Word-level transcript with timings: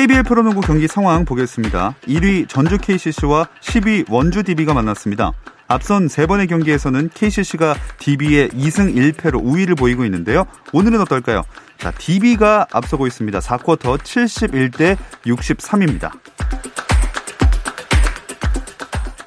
KBL 0.00 0.22
프로농구 0.22 0.62
경기 0.62 0.88
상황 0.88 1.26
보겠습니다. 1.26 1.94
1위 2.08 2.48
전주 2.48 2.78
KCC와 2.78 3.48
10위 3.60 4.10
원주 4.10 4.44
DB가 4.44 4.72
만났습니다. 4.72 5.32
앞선 5.68 6.08
세 6.08 6.24
번의 6.24 6.46
경기에서는 6.46 7.10
KCC가 7.12 7.74
DB의 7.98 8.48
2승 8.48 8.94
1패로 8.96 9.44
우위를 9.44 9.74
보이고 9.74 10.06
있는데요. 10.06 10.46
오늘은 10.72 11.02
어떨까요? 11.02 11.42
자, 11.76 11.90
DB가 11.90 12.66
앞서고 12.72 13.06
있습니다. 13.06 13.40
4쿼터 13.40 13.98
71대 13.98 14.96
63입니다. 15.26 16.12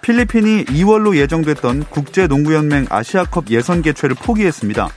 필리핀이 0.02 0.66
2월로 0.66 1.16
예정됐던 1.16 1.84
국제농구연맹 1.84 2.88
아시아컵 2.90 3.52
예선 3.52 3.84
개최를 3.84 4.16
포기했습니다. 4.16 4.90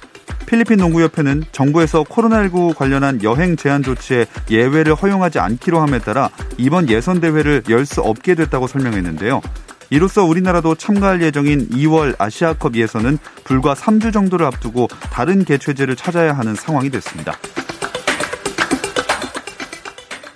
필리핀 0.46 0.78
농구협회는 0.78 1.44
정부에서 1.52 2.04
코로나19 2.04 2.74
관련한 2.76 3.22
여행 3.22 3.56
제한 3.56 3.82
조치에 3.82 4.26
예외를 4.50 4.94
허용하지 4.94 5.38
않기로 5.40 5.80
함에 5.80 5.98
따라 5.98 6.30
이번 6.56 6.88
예선 6.88 7.20
대회를 7.20 7.64
열 7.68 7.86
수 7.86 8.00
없게 8.00 8.34
됐다고 8.34 8.66
설명했는데요. 8.66 9.40
이로써 9.90 10.24
우리나라도 10.24 10.74
참가할 10.74 11.22
예정인 11.22 11.68
2월 11.68 12.16
아시아컵 12.18 12.74
예선은 12.74 13.18
불과 13.44 13.74
3주 13.74 14.12
정도를 14.12 14.44
앞두고 14.46 14.88
다른 15.12 15.44
개최지를 15.44 15.94
찾아야 15.94 16.32
하는 16.32 16.56
상황이 16.56 16.90
됐습니다. 16.90 17.32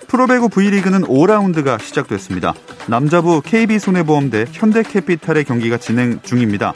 프로배구 0.07 0.47
V리그는 0.49 1.01
5라운드가 1.01 1.81
시작됐습니다. 1.81 2.53
남자부 2.87 3.41
KB손해보험 3.41 4.29
대 4.29 4.45
현대캐피탈의 4.51 5.43
경기가 5.43 5.77
진행 5.77 6.21
중입니다. 6.21 6.73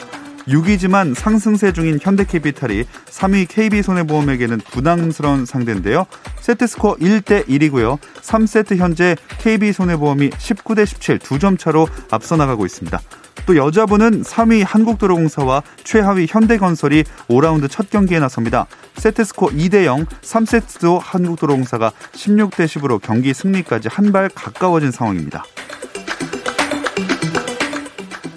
6위지만 0.48 1.14
상승세 1.14 1.72
중인 1.72 1.98
현대캐피탈이 2.00 2.84
3위 3.10 3.46
KB손해보험에게는 3.48 4.58
부담스러운 4.70 5.44
상대인데요. 5.46 6.06
세트스코어 6.40 6.96
1대 6.96 7.46
1이고요. 7.48 7.98
3세트 8.22 8.76
현재 8.76 9.16
KB손해보험이 9.38 10.30
19대 10.30 10.86
17 10.86 11.18
두 11.18 11.36
점 11.38 11.56
차로 11.58 11.86
앞서 12.10 12.36
나가고 12.36 12.64
있습니다. 12.64 12.98
또 13.44 13.56
여자부는 13.56 14.22
3위 14.22 14.64
한국도로공사와 14.66 15.62
최하위 15.84 16.26
현대건설이 16.28 17.04
5라운드 17.28 17.70
첫 17.70 17.90
경기에 17.90 18.18
나섭니다. 18.20 18.66
세트스코어 18.96 19.50
2대 19.50 19.84
0, 19.84 20.06
3세트도 20.06 20.98
한국도로공사가 21.02 21.92
16대 22.12 22.64
10으로 22.66 23.00
경기 23.02 23.34
승리까지 23.34 23.88
한 23.90 24.12
발 24.12 24.28
가까워진 24.28 24.90
상황입니다. 24.92 25.44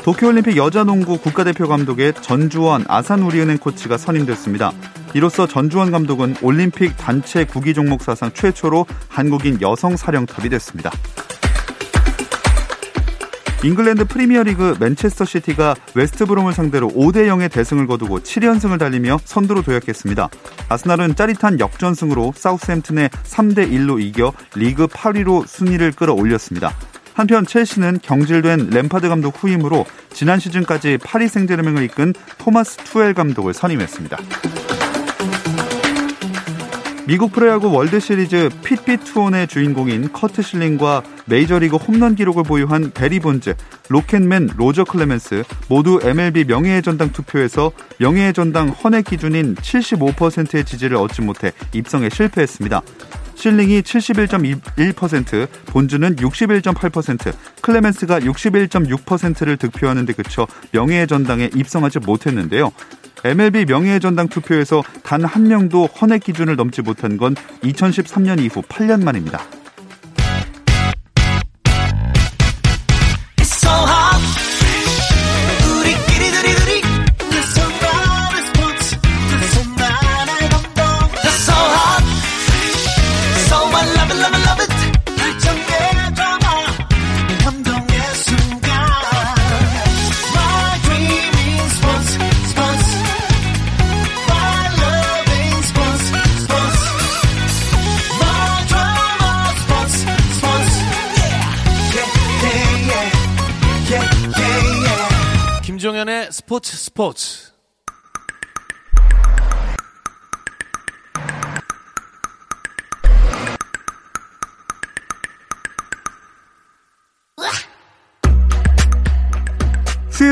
도쿄올림픽 0.10 0.58
여자농구 0.58 1.20
국가대표 1.20 1.68
감독에 1.68 2.12
전주원 2.12 2.84
아산우리은행 2.88 3.60
코치가 3.60 3.96
선임됐습니다. 3.96 4.72
이로써 5.14 5.46
전주원 5.46 5.92
감독은 5.92 6.38
올림픽 6.42 6.98
단체 6.98 7.46
구기 7.46 7.76
종목 7.76 8.02
사상 8.02 8.34
최초로 8.34 8.88
한국인 9.08 9.62
여성 9.62 9.96
사령탑이 9.96 10.50
됐습니다. 10.50 10.90
잉글랜드 13.64 14.06
프리미어리그 14.06 14.78
맨체스터 14.80 15.26
시티가 15.26 15.76
웨스트브롬을 15.94 16.54
상대로 16.54 16.88
5대 16.88 17.28
0의 17.28 17.52
대승을 17.52 17.86
거두고 17.86 18.22
7연승을 18.22 18.80
달리며 18.80 19.20
선두로 19.26 19.62
도약했습니다. 19.62 20.28
아스날은 20.70 21.16
짜릿한 21.16 21.60
역전승으로 21.60 22.34
사우스햄튼에 22.36 23.10
3대 23.10 23.72
1로 23.72 24.02
이겨 24.02 24.34
리그 24.56 24.88
8위로 24.88 25.46
순위를 25.46 25.92
끌어올렸습니다. 25.92 26.74
한편 27.20 27.46
첼시는 27.46 28.00
경질된 28.02 28.70
램파드 28.70 29.10
감독 29.10 29.44
후임으로 29.44 29.86
지난 30.14 30.40
시즌까지 30.40 31.00
파리 31.04 31.28
생제르맹을 31.28 31.84
이끈 31.84 32.14
토마스 32.38 32.78
투엘 32.78 33.14
감독을 33.14 33.54
선임했습니다. 33.54 34.18
미국 37.06 37.34
프로야구 37.34 37.74
월드시리즈 37.74 38.50
핏빛 38.64 39.04
투혼의 39.04 39.50
주인공인 39.50 40.14
커트 40.14 40.42
실링과 40.42 41.04
메이저리그 41.26 41.76
홈런 41.76 42.16
기록을 42.16 42.44
보유한 42.44 42.92
베리 42.92 43.20
본즈, 43.20 43.54
로켓맨 43.90 44.52
로저 44.56 44.86
클레멘스 44.86 45.44
모두 45.68 46.00
MLB 46.02 46.46
명예의 46.46 46.82
전당 46.82 47.12
투표에서 47.12 47.74
명예의 47.98 48.32
전당 48.32 48.70
헌액 48.70 49.04
기준인 49.04 49.56
75%의 49.56 50.64
지지를 50.64 50.96
얻지 50.96 51.22
못해 51.24 51.52
입성에 51.74 52.08
실패했습니다. 52.10 52.82
실링이 53.40 53.82
71.1%, 53.84 55.48
본즈는 55.68 56.16
61.8%, 56.18 57.34
클레멘스가 57.62 58.20
61.6%를 58.20 59.56
득표하는 59.56 60.06
데 60.06 60.12
그쳐 60.12 60.46
명예의 60.74 61.08
전당에 61.08 61.50
입성하지 61.56 62.00
못했는데요. 62.00 62.74
MLB 63.24 63.64
명예의 63.66 64.02
전당 64.02 64.28
투표에서 64.28 64.84
단 65.04 65.24
한 65.24 65.48
명도 65.48 65.86
헌액 65.86 66.24
기준을 66.24 66.58
넘지 66.58 66.82
못한 66.82 67.18
건 67.18 67.36
2013년 67.64 68.40
이후 68.42 68.62
8년 68.62 69.04
만입니다. 69.04 69.42
김종 106.50 107.49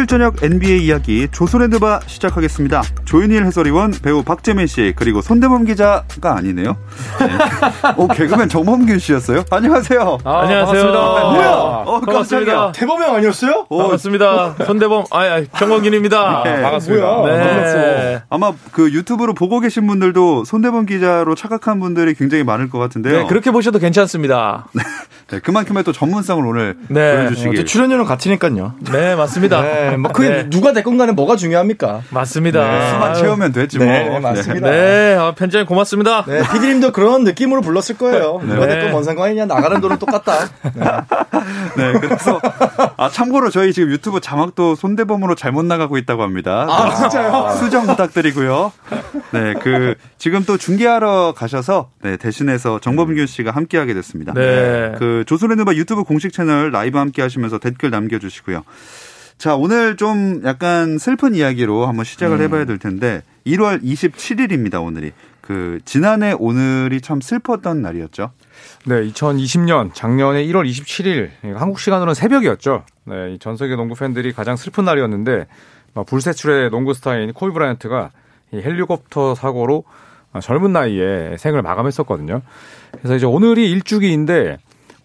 저녁 0.08 0.42
NBA 0.42 0.86
이야기 0.86 1.28
조선랜드바 1.32 2.00
시작하겠습니다. 2.08 2.82
조윤일 3.06 3.46
해설위원, 3.46 3.92
배우 4.02 4.24
박재민 4.24 4.66
씨, 4.66 4.94
그리고 4.96 5.22
손대범 5.22 5.66
기자가 5.66 6.36
아니네요. 6.36 6.78
네. 7.20 7.28
오, 7.98 8.08
개그맨 8.08 8.50
정범균 8.50 9.00
씨였어요? 9.00 9.44
안녕하세요. 9.52 10.20
아, 10.24 10.40
안녕하세요. 10.42 10.66
반갑습니다. 10.66 11.32
뭐야? 11.32 11.52
어, 11.86 12.02
깜짝이야. 12.02 12.72
대범 12.74 13.04
형 13.04 13.16
아니었어요? 13.16 13.68
오, 13.70 13.78
반갑습니다. 13.80 14.56
손대범, 14.66 15.06
아, 15.12 15.20
아 15.20 15.44
정범균입니다. 15.58 16.44
네. 16.44 16.62
반갑습니다. 16.62 17.06
뭐야? 17.06 17.74
네. 17.74 18.24
아마 18.30 18.54
그 18.72 18.92
유튜브로 18.92 19.34
보고 19.34 19.60
계신 19.60 19.88
분들도 19.88 20.46
손대범 20.46 20.86
기자로 20.86 21.36
착각한 21.36 21.80
분들이 21.80 22.14
굉장히 22.14 22.44
많을 22.44 22.70
것 22.70 22.80
같은데요. 22.80 23.20
네, 23.20 23.28
그렇게 23.28 23.52
보셔도 23.52 23.80
괜찮습니다. 23.80 24.68
네, 25.30 25.40
그만큼의 25.40 25.84
또 25.84 25.92
전문성을 25.92 26.46
오늘 26.46 26.78
네. 26.88 27.18
보여주시길. 27.18 27.66
출연료는 27.66 28.06
같으니까요. 28.06 28.76
네, 28.92 29.16
맞습니다. 29.16 29.62
네, 29.62 29.98
뭐 29.98 30.12
그게 30.12 30.30
네. 30.30 30.50
누가 30.50 30.72
됐건 30.72 30.98
간에 30.98 31.12
뭐가 31.12 31.36
중요합니까? 31.36 32.02
맞습니다. 32.12 32.90
수만 32.92 33.14
채우면 33.14 33.52
됐지 33.52 33.78
뭐. 33.78 33.88
네, 33.88 34.20
맞습니다. 34.20 34.70
네, 34.70 35.16
아, 35.20 35.34
편장님 35.34 35.68
고맙습니다. 35.68 36.24
네, 36.26 36.42
피디님도 36.54 36.94
그런 36.94 37.26
느낌으로 37.26 37.62
불렀을 37.62 37.98
거예요. 37.98 38.40
누가 38.42 38.66
네. 38.66 38.76
됐건 38.76 38.92
뭔 38.92 39.04
상관이냐 39.04 39.46
나가는 39.46 39.82
돈은 39.82 40.00
똑같다. 40.00 40.48
네. 40.74 40.86
네, 41.76 42.00
그래서 42.00 42.40
아 42.96 43.10
참고로 43.10 43.50
저희 43.50 43.74
지금 43.74 43.92
유튜브 43.92 44.22
자막도 44.22 44.76
손대범으로 44.76 45.36
잘못 45.36 45.66
나가고 45.66 45.98
있다고 45.98 46.24
합니다. 46.24 46.68
아 46.70 46.96
진짜요? 46.96 47.56
수정 47.60 47.86
부탁드리고요. 47.86 48.72
네, 49.32 49.54
그 49.62 49.96
지금 50.18 50.46
또 50.46 50.58
중계하러 50.58 51.34
가셔서 51.36 51.90
네, 52.02 52.16
대신해서 52.16 52.80
정범균 52.80 53.28
씨가 53.28 53.52
함께하게 53.52 53.94
됐습니다. 53.94 54.34
네. 54.34 54.94
그 54.98 55.17
조선랜드바 55.26 55.76
유튜브 55.76 56.04
공식 56.04 56.34
채널 56.34 56.72
라이브 56.72 56.98
함께 56.98 57.22
하시면서 57.22 57.60
댓글 57.60 57.90
남겨주시고요. 57.90 58.64
자, 59.38 59.56
오늘 59.56 59.98
좀 59.98 60.42
약간 60.46 60.98
슬픈 60.98 61.36
이야기로 61.36 61.86
한번 61.86 62.06
시작을 62.06 62.42
해봐야 62.42 62.66
될 62.66 62.80
텐데 62.80 63.22
1월 63.46 63.84
27일입니다, 63.84 64.84
오늘이. 64.84 65.12
그 65.42 65.80
지난해 65.86 66.34
오늘이 66.38 67.00
참 67.00 67.22
슬펐던 67.22 67.82
날이었죠. 67.82 68.32
네, 68.86 69.08
2020년 69.10 69.94
작년에 69.94 70.46
1월 70.48 70.70
27일 70.70 71.30
한국 71.56 71.80
시간으로는 71.80 72.16
새벽이었죠. 72.16 72.84
네, 73.06 73.34
이전 73.34 73.56
세계 73.56 73.76
농구 73.76 73.96
팬들이 73.96 74.34
가장 74.34 74.58
슬픈 74.58 74.84
날이었는데 74.84 75.48
뭐 75.94 76.04
불세출의 76.04 76.70
농구 76.70 76.94
스타인 76.94 77.32
코비 77.32 77.54
브라이언트가 77.54 78.12
이 78.54 78.58
헬리콥터 78.58 79.36
사고로 79.36 79.86
젊은 80.42 80.74
나이에 80.74 81.38
생을 81.38 81.62
마감했었거든요. 81.62 82.42
그래서 82.92 83.16
이제 83.16 83.26
오늘이 83.26 83.72
일주기인데 83.72 84.58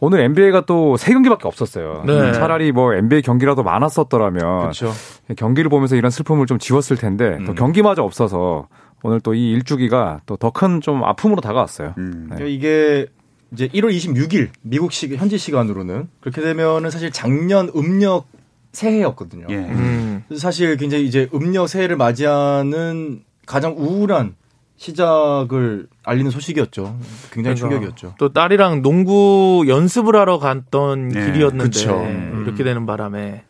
오늘 0.04 0.19
NBA가 0.20 0.62
또 0.66 0.96
세 0.96 1.12
경기밖에 1.12 1.46
없었어요. 1.46 2.02
네. 2.04 2.32
차라리 2.32 2.72
뭐 2.72 2.93
NBA 2.93 3.22
경기라도 3.22 3.62
많았었더라면 3.62 4.40
그렇죠. 4.62 4.93
경기를 5.37 5.70
보면서 5.70 5.94
이런 5.94 6.10
슬픔을 6.10 6.46
좀 6.46 6.58
지웠을 6.58 6.96
텐데 6.96 7.38
또 7.46 7.52
음. 7.52 7.54
경기마저 7.54 8.02
없어서 8.02 8.66
오늘 9.04 9.20
또 9.20 9.32
이 9.34 9.52
일주기가 9.52 10.20
또 10.26 10.37
더 10.37 10.50
큰 10.50 10.81
좀 10.81 11.04
아픔으로 11.04 11.40
다가왔어요. 11.40 11.94
음. 11.99 12.31
네. 12.37 12.50
이게 12.50 13.06
이제 13.52 13.69
1월 13.69 13.94
26일 13.94 14.49
미국 14.62 14.93
시 14.93 15.14
현지 15.14 15.38
시간으로는 15.38 16.08
그렇게 16.20 16.40
되면은 16.40 16.90
사실 16.90 17.12
작년 17.12 17.70
음력 17.76 18.26
새해였거든요. 18.72 19.46
예. 19.50 19.55
음. 19.56 20.25
사실 20.37 20.76
굉장히 20.78 21.05
이제 21.06 21.28
음력 21.32 21.69
새해를 21.69 21.96
맞이하는 21.96 23.22
가장 23.46 23.75
우울한 23.78 24.34
시작을 24.82 25.87
알리는 26.02 26.31
소식이었죠. 26.32 26.99
굉장히 27.31 27.55
그러니까 27.55 27.55
충격이었죠. 27.55 28.14
또 28.19 28.32
딸이랑 28.32 28.82
농구 28.82 29.64
연습을 29.69 30.17
하러 30.17 30.40
갔던 30.40 31.08
네, 31.08 31.26
길이었는데 31.26 31.64
그쵸. 31.64 32.00
음, 32.00 32.43
이렇게 32.44 32.64
되는 32.64 32.84
바람에 32.84 33.44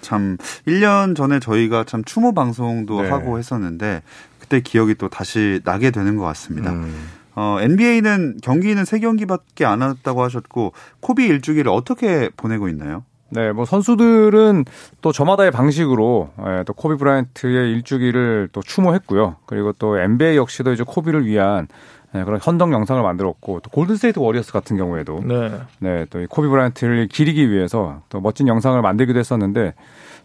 참 0.00 0.36
1년 0.66 1.14
전에 1.14 1.38
저희가 1.38 1.84
참 1.84 2.02
추모 2.02 2.34
방송도 2.34 3.02
네. 3.02 3.10
하고 3.10 3.38
했었는데 3.38 4.02
그때 4.40 4.60
기억이 4.60 4.96
또 4.96 5.08
다시 5.08 5.60
나게 5.64 5.92
되는 5.92 6.16
것 6.16 6.24
같습니다. 6.24 6.72
음. 6.72 7.08
어, 7.36 7.58
NBA는 7.60 8.38
경기는 8.42 8.84
세 8.84 8.98
경기밖에 8.98 9.64
안 9.64 9.82
왔다고 9.82 10.22
하셨고 10.24 10.72
코비 10.98 11.26
일주기를 11.26 11.70
어떻게 11.70 12.28
보내고 12.36 12.68
있나요? 12.68 13.04
네, 13.34 13.50
뭐 13.52 13.64
선수들은 13.64 14.64
또 15.02 15.10
저마다의 15.10 15.50
방식으로 15.50 16.30
예, 16.46 16.62
또 16.64 16.72
코비 16.72 16.96
브라이언트의 16.96 17.72
일주기를 17.72 18.48
또 18.52 18.62
추모했고요. 18.62 19.36
그리고 19.46 19.72
또 19.72 19.98
NBA 19.98 20.36
역시도 20.36 20.72
이제 20.72 20.84
코비를 20.86 21.26
위한 21.26 21.66
예, 22.14 22.22
그런 22.22 22.38
헌정 22.38 22.72
영상을 22.72 23.02
만들었고 23.02 23.60
또 23.60 23.70
골든스테이트 23.70 24.20
워리어스 24.20 24.52
같은 24.52 24.76
경우에도 24.76 25.20
네. 25.24 25.50
네, 25.80 26.06
또 26.10 26.20
이 26.20 26.26
코비 26.26 26.46
브라이언트를 26.48 27.08
기리기 27.08 27.50
위해서 27.50 28.02
또 28.08 28.20
멋진 28.20 28.46
영상을 28.46 28.80
만들기도 28.80 29.18
했었는데 29.18 29.74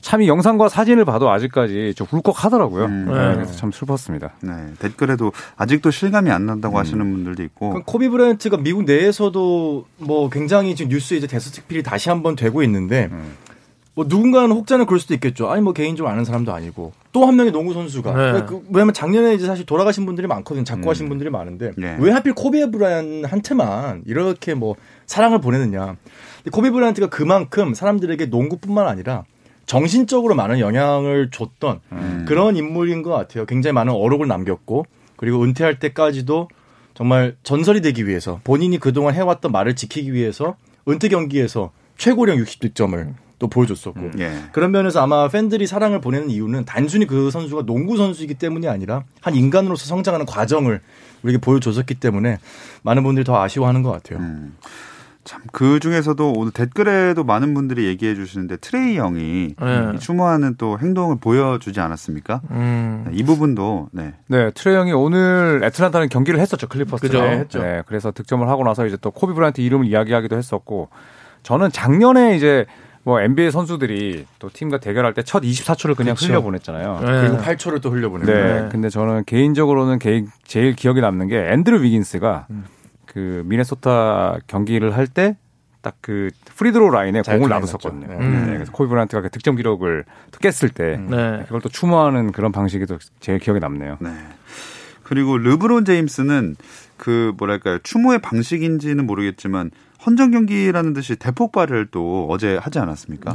참 0.01 0.21
이 0.21 0.27
영상과 0.27 0.69
사진을 0.69 1.05
봐도 1.05 1.29
아직까지 1.29 1.93
좀 1.95 2.07
울컥하더라고요. 2.11 2.85
음. 2.85 3.05
네, 3.07 3.13
네. 3.29 3.35
그래서 3.35 3.53
참 3.53 3.71
슬펐습니다. 3.71 4.31
네, 4.41 4.51
댓글에도 4.79 5.31
아직도 5.57 5.91
실감이 5.91 6.31
안 6.31 6.45
난다고 6.45 6.77
음. 6.77 6.79
하시는 6.79 7.11
분들도 7.11 7.43
있고. 7.43 7.83
코비 7.85 8.09
브라이언트가 8.09 8.57
미국 8.57 8.83
내에서도 8.85 9.85
뭐 9.97 10.29
굉장히 10.29 10.75
지금 10.75 10.89
뉴스에 10.89 11.17
이제 11.17 11.27
대서특필이 11.27 11.83
다시 11.83 12.09
한번 12.09 12.35
되고 12.35 12.63
있는데 12.63 13.09
음. 13.11 13.33
뭐 13.95 14.05
누군가는 14.07 14.49
혹자는 14.51 14.85
그럴 14.85 14.99
수도 14.99 15.13
있겠죠. 15.15 15.49
아니 15.49 15.61
뭐 15.61 15.73
개인적으로 15.73 16.11
아는 16.11 16.23
사람도 16.23 16.53
아니고 16.53 16.93
또 17.11 17.25
한 17.25 17.35
명의 17.35 17.51
농구 17.51 17.73
선수가 17.73 18.13
네. 18.13 18.45
그, 18.47 18.61
왜냐면 18.69 18.93
작년에 18.93 19.33
이제 19.33 19.45
사실 19.45 19.65
돌아가신 19.65 20.05
분들이 20.05 20.27
많거든요. 20.27 20.63
작고 20.63 20.89
하신 20.89 21.07
음. 21.07 21.09
분들이 21.09 21.29
많은데 21.29 21.71
네. 21.77 21.97
왜 21.99 22.11
하필 22.11 22.33
코비 22.33 22.69
브라이언트한테만 22.71 24.03
이렇게 24.05 24.53
뭐 24.53 24.75
사랑을 25.05 25.41
보내느냐. 25.41 25.95
코비 26.51 26.69
브라이언트가 26.69 27.09
그만큼 27.09 27.73
사람들에게 27.73 28.27
농구뿐만 28.27 28.87
아니라 28.87 29.25
정신적으로 29.69 30.33
많은 30.33 30.59
영향을 30.59 31.29
줬던 31.29 31.81
음. 31.91 32.25
그런 32.27 32.57
인물인 32.57 33.03
것 33.03 33.11
같아요. 33.11 33.45
굉장히 33.45 33.73
많은 33.73 33.93
어록을 33.93 34.27
남겼고 34.27 34.87
그리고 35.15 35.43
은퇴할 35.43 35.77
때까지도 35.77 36.49
정말 36.95 37.35
전설이 37.43 37.81
되기 37.81 38.07
위해서 38.07 38.41
본인이 38.43 38.79
그동안 38.79 39.13
해왔던 39.13 39.51
말을 39.51 39.75
지키기 39.75 40.11
위해서 40.11 40.55
은퇴 40.87 41.07
경기에서 41.07 41.69
최고령 41.97 42.37
60득점을 42.37 43.13
또 43.37 43.47
보여줬었고 43.47 44.09
예. 44.17 44.31
그런 44.53 44.71
면에서 44.71 45.03
아마 45.03 45.27
팬들이 45.27 45.67
사랑을 45.67 46.01
보내는 46.01 46.31
이유는 46.31 46.65
단순히 46.65 47.05
그 47.05 47.29
선수가 47.29 47.67
농구 47.67 47.95
선수이기 47.95 48.33
때문이 48.33 48.67
아니라 48.67 49.03
한 49.21 49.35
인간으로서 49.35 49.85
성장하는 49.85 50.25
과정을 50.25 50.81
우리에게 51.21 51.39
보여줬었기 51.39 51.93
때문에 51.93 52.39
많은 52.81 53.03
분들이 53.03 53.23
더 53.23 53.39
아쉬워하는 53.39 53.83
것 53.83 53.91
같아요. 53.91 54.17
음. 54.17 54.57
참, 55.25 55.41
그 55.51 55.79
중에서도 55.79 56.33
오늘 56.35 56.51
댓글에도 56.51 57.23
많은 57.23 57.53
분들이 57.53 57.85
얘기해 57.87 58.15
주시는데 58.15 58.57
트레이 58.57 58.97
영이 58.97 59.55
네. 59.59 59.91
이 59.93 59.99
추모하는 59.99 60.55
또 60.57 60.79
행동을 60.79 61.17
보여주지 61.19 61.79
않았습니까? 61.79 62.41
음. 62.51 63.05
이 63.11 63.23
부분도, 63.23 63.89
네. 63.91 64.13
네, 64.27 64.49
트레이 64.51 64.75
영이 64.75 64.91
오늘 64.93 65.61
애틀란타는 65.63 66.09
경기를 66.09 66.39
했었죠, 66.39 66.67
클리퍼스랑. 66.67 67.11
그죠. 67.11 67.21
네, 67.21 67.37
했죠. 67.39 67.61
네, 67.61 67.83
그래서 67.85 68.11
득점을 68.11 68.47
하고 68.47 68.63
나서 68.63 68.85
이제 68.87 68.97
또 69.01 69.11
코비 69.11 69.33
브라이언트 69.33 69.61
이름을 69.61 69.85
이야기하기도 69.87 70.35
했었고, 70.35 70.89
저는 71.43 71.71
작년에 71.71 72.35
이제 72.35 72.65
뭐 73.03 73.21
NBA 73.21 73.51
선수들이 73.51 74.25
또 74.39 74.49
팀과 74.51 74.79
대결할 74.79 75.13
때 75.13 75.21
첫 75.23 75.41
24초를 75.43 75.95
그냥 75.95 76.15
그쵸. 76.15 76.27
흘려보냈잖아요. 76.27 76.99
네. 77.01 77.05
그리고 77.21 77.37
8초를 77.37 77.81
또 77.81 77.91
흘려보내고 77.91 78.31
네, 78.31 78.61
네. 78.61 78.69
근데 78.71 78.89
저는 78.89 79.23
개인적으로는 79.25 79.99
개, 79.99 80.25
제일 80.43 80.75
기억에 80.75 81.01
남는 81.01 81.27
게 81.27 81.37
앤드루 81.51 81.81
위긴스가 81.81 82.47
음. 82.49 82.65
그 83.09 83.43
미네소타 83.45 84.39
경기를 84.47 84.95
할 84.95 85.07
때 85.07 85.35
딱 85.81 85.95
그 86.01 86.29
프리스로 86.57 86.89
라인에 86.89 87.21
잘 87.21 87.37
공을 87.37 87.47
클라이났죠. 87.47 87.77
놔뒀었거든요. 87.77 88.07
네. 88.07 88.25
음. 88.25 88.45
네, 88.47 88.53
그래서 88.55 88.71
코비 88.71 88.89
브라이언트가 88.89 89.21
그 89.21 89.29
득점 89.29 89.55
기록을 89.55 90.03
또 90.31 90.39
깼을 90.39 90.69
때 90.73 90.95
음. 90.95 91.07
네. 91.09 91.43
그걸 91.45 91.61
또 91.61 91.69
추모하는 91.69 92.31
그런 92.33 92.51
방식이 92.51 92.85
또 92.85 92.97
제일 93.21 93.39
기억에 93.39 93.59
남네요. 93.59 93.97
네. 94.01 94.09
그리고 95.03 95.37
르브론 95.37 95.85
제임스는 95.85 96.57
그 96.97 97.33
뭐랄까요 97.37 97.79
추모의 97.81 98.19
방식인지는 98.19 99.05
모르겠지만 99.07 99.71
헌정 100.05 100.31
경기라는 100.31 100.91
듯이 100.93 101.15
대폭발을 101.15 101.87
또 101.91 102.27
어제 102.29 102.57
하지 102.57 102.79
않았습니까? 102.79 103.31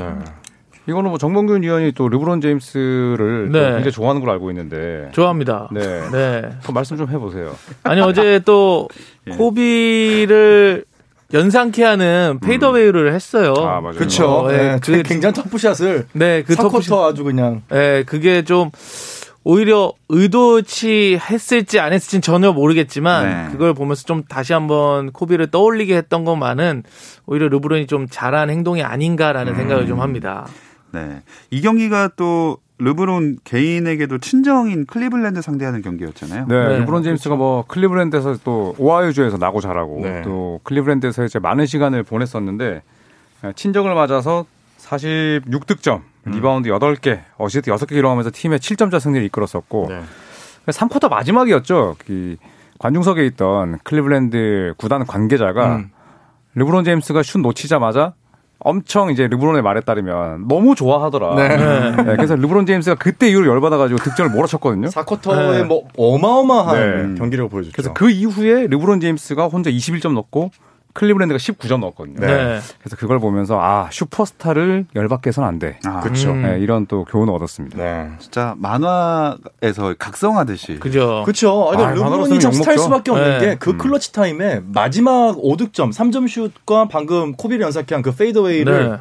네. 0.86 0.92
이거는 0.92 1.10
뭐 1.10 1.18
정범균 1.18 1.62
위원이 1.62 1.92
또 1.92 2.08
르브론 2.08 2.40
제임스를 2.40 3.50
네. 3.50 3.58
또 3.58 3.66
굉장히 3.74 3.90
좋아하는 3.92 4.20
걸로 4.20 4.32
알고 4.32 4.50
있는데. 4.50 5.08
좋아합니다. 5.12 5.68
네. 5.72 5.80
네. 6.10 6.42
그 6.64 6.72
말씀 6.72 6.96
좀 6.96 7.08
해보세요. 7.08 7.54
아니 7.82 8.00
어제 8.00 8.40
또 8.44 8.88
예. 9.26 9.32
코비를 9.32 10.84
연상케 11.32 11.82
하는 11.82 12.38
페이더웨이를 12.44 13.12
했어요. 13.12 13.54
아, 13.58 13.80
맞아요. 13.80 13.96
그렇죠. 13.96 14.26
어, 14.28 14.52
예, 14.52 14.56
네, 14.56 14.78
그- 14.80 15.02
굉장히 15.02 15.34
터프샷을 15.34 16.06
네, 16.12 16.42
그 16.42 16.54
터프 16.54 16.80
사쿼터 16.82 17.08
아주 17.08 17.24
그냥 17.24 17.62
예, 17.72 18.04
그게 18.06 18.42
좀 18.44 18.70
오히려 19.42 19.92
의도치 20.08 21.18
했을지 21.30 21.78
안 21.80 21.92
했을지는 21.92 22.22
전혀 22.22 22.52
모르겠지만 22.52 23.24
네. 23.46 23.52
그걸 23.52 23.74
보면서 23.74 24.04
좀 24.04 24.22
다시 24.28 24.52
한번 24.52 25.12
코비를 25.12 25.50
떠올리게 25.50 25.96
했던 25.96 26.24
것만은 26.24 26.82
오히려 27.26 27.48
르브론이 27.48 27.86
좀 27.86 28.06
잘한 28.08 28.48
행동이 28.48 28.82
아닌가라는 28.82 29.54
생각을 29.54 29.86
좀 29.86 30.00
합니다. 30.00 30.46
네. 30.94 31.22
이 31.50 31.60
경기가 31.60 32.08
또 32.16 32.58
르브론 32.78 33.38
개인에게도 33.44 34.18
친정인 34.18 34.86
클리블랜드 34.86 35.42
상대하는 35.42 35.82
경기였잖아요. 35.82 36.46
네, 36.48 36.68
네. 36.68 36.78
르브론 36.78 37.02
제임스가 37.02 37.36
뭐 37.36 37.64
클리브랜드에서 37.66 38.38
또 38.42 38.74
오하이오주에서 38.78 39.36
나고 39.38 39.60
자라고 39.60 40.00
네. 40.02 40.22
또 40.22 40.60
클리브랜드에서 40.64 41.24
이제 41.24 41.38
많은 41.38 41.66
시간을 41.66 42.02
보냈었는데 42.02 42.82
예, 43.44 43.52
친정을 43.54 43.94
맞아서 43.94 44.46
46득점, 44.78 46.02
리바운드 46.26 46.68
8개, 46.68 47.20
어시스트 47.38 47.70
6개 47.70 47.88
기록하면서 47.90 48.30
팀의 48.32 48.58
7점차 48.58 49.00
승리를 49.00 49.24
이끌었었고 49.26 49.86
네. 49.88 50.02
3쿼터 50.66 51.08
마지막이었죠. 51.08 51.96
이 52.08 52.36
관중석에 52.78 53.24
있던 53.26 53.78
클리브랜드 53.84 54.74
구단 54.76 55.06
관계자가 55.06 55.76
음. 55.76 55.90
르브론 56.54 56.84
제임스가 56.84 57.22
슛 57.22 57.38
놓치자마자 57.40 58.14
엄청 58.64 59.10
이제 59.10 59.28
르브론의 59.28 59.62
말에 59.62 59.82
따르면 59.82 60.48
너무 60.48 60.74
좋아하더라. 60.74 61.34
네. 61.34 61.48
네, 62.02 62.16
그래서 62.16 62.34
르브론 62.34 62.64
제임스가 62.64 62.96
그때 62.96 63.28
이후로 63.28 63.46
열받아가지고 63.46 63.98
득점을 63.98 64.30
몰아쳤거든요. 64.30 64.88
사쿼터에 64.88 65.58
네. 65.58 65.64
뭐 65.64 65.86
어마어마한 65.96 67.12
네. 67.12 67.18
경기력을 67.18 67.50
보여줬죠. 67.50 67.72
그래서 67.74 67.92
그 67.92 68.10
이후에 68.10 68.66
르브론 68.66 69.00
제임스가 69.00 69.48
혼자 69.48 69.70
21점 69.70 70.14
넣고 70.14 70.50
클리브랜드가 70.94 71.38
19점 71.38 71.80
넣었거든요. 71.80 72.20
네. 72.20 72.60
그래서 72.80 72.96
그걸 72.96 73.18
보면서 73.18 73.60
아 73.60 73.88
슈퍼스타를 73.92 74.86
열받게 74.94 75.28
해서는 75.28 75.48
안 75.48 75.58
돼. 75.58 75.78
아, 75.84 76.00
그렇죠. 76.00 76.30
음. 76.30 76.42
네, 76.42 76.58
이런 76.60 76.86
또 76.86 77.04
교훈을 77.04 77.34
얻었습니다. 77.34 77.76
네. 77.76 78.10
진짜 78.18 78.54
만화에서 78.58 79.94
각성하듯이. 79.98 80.78
그죠. 80.78 81.22
그렇죠. 81.24 81.70
아니, 81.72 81.82
아, 81.84 81.90
르브론이 81.90 82.38
참 82.40 82.52
스타일. 82.52 82.78
수밖에 82.78 83.10
없는 83.10 83.38
네. 83.38 83.46
게그 83.50 83.76
clutch 83.76 84.12
time에 84.12 84.60
마지막 84.66 85.36
5득점, 85.36 85.92
3점 85.92 86.28
슛과 86.28 86.88
방금 86.88 87.32
코비를 87.34 87.64
연상케 87.64 87.94
한 87.94 88.04
그 88.04 88.14
fadeaway를 88.14 88.90
네. 88.90 88.96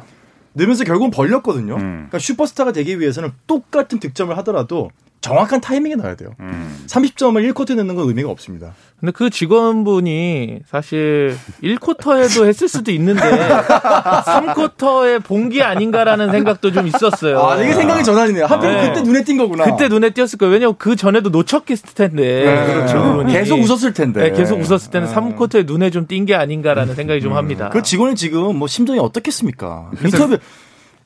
넣으면서 0.54 0.84
결국은 0.84 1.10
벌렸거든요. 1.10 1.74
음. 1.74 1.78
그러니까 2.08 2.18
슈퍼스타가 2.18 2.72
되기 2.72 2.98
위해서는 2.98 3.32
똑같은 3.46 4.00
득점을 4.00 4.36
하더라도 4.38 4.90
정확한 5.24 5.60
타이밍에 5.62 5.94
넣어야 5.94 6.14
돼요. 6.16 6.30
음. 6.40 6.84
30점을 6.86 7.52
1쿼터에 7.52 7.76
넣는 7.76 7.94
건 7.94 8.06
의미가 8.08 8.28
없습니다. 8.30 8.74
근데 9.00 9.10
그 9.12 9.30
직원분이 9.30 10.60
사실 10.70 11.34
1쿼터에도 11.62 12.46
했을 12.46 12.68
수도 12.68 12.90
있는데 12.92 13.20
3쿼터에 14.24 15.22
본 15.24 15.44
게 15.48 15.62
아닌가라는 15.62 16.30
생각도 16.30 16.72
좀 16.72 16.86
있었어요. 16.86 17.38
아, 17.40 17.60
이게 17.62 17.74
생각이 17.74 18.02
전환이네요. 18.02 18.46
하필 18.46 18.70
네. 18.72 18.88
그때 18.88 19.02
눈에 19.02 19.22
띈 19.24 19.36
거구나. 19.36 19.64
그때 19.64 19.88
눈에 19.88 20.10
띄었을 20.10 20.38
거예요. 20.38 20.52
왜냐면 20.52 20.74
그 20.78 20.96
전에도 20.96 21.28
놓쳤겠을 21.30 21.90
텐데. 21.94 22.44
네, 22.44 22.72
그렇죠. 22.74 23.02
그분이. 23.02 23.32
계속 23.32 23.60
웃었을 23.60 23.92
텐데. 23.92 24.30
네, 24.30 24.36
계속 24.36 24.58
웃었을 24.60 24.90
때는 24.90 25.08
3쿼터에 25.08 25.66
눈에 25.66 25.90
좀 25.90 26.06
띈 26.06 26.24
게 26.26 26.34
아닌가라는 26.34 26.94
생각이 26.94 27.20
좀 27.20 27.34
합니다. 27.34 27.68
그 27.70 27.82
직원이 27.82 28.14
지금 28.14 28.56
뭐 28.56 28.66
심정이 28.68 28.98
어떻겠습니까? 28.98 29.90
인터뷰 30.04 30.38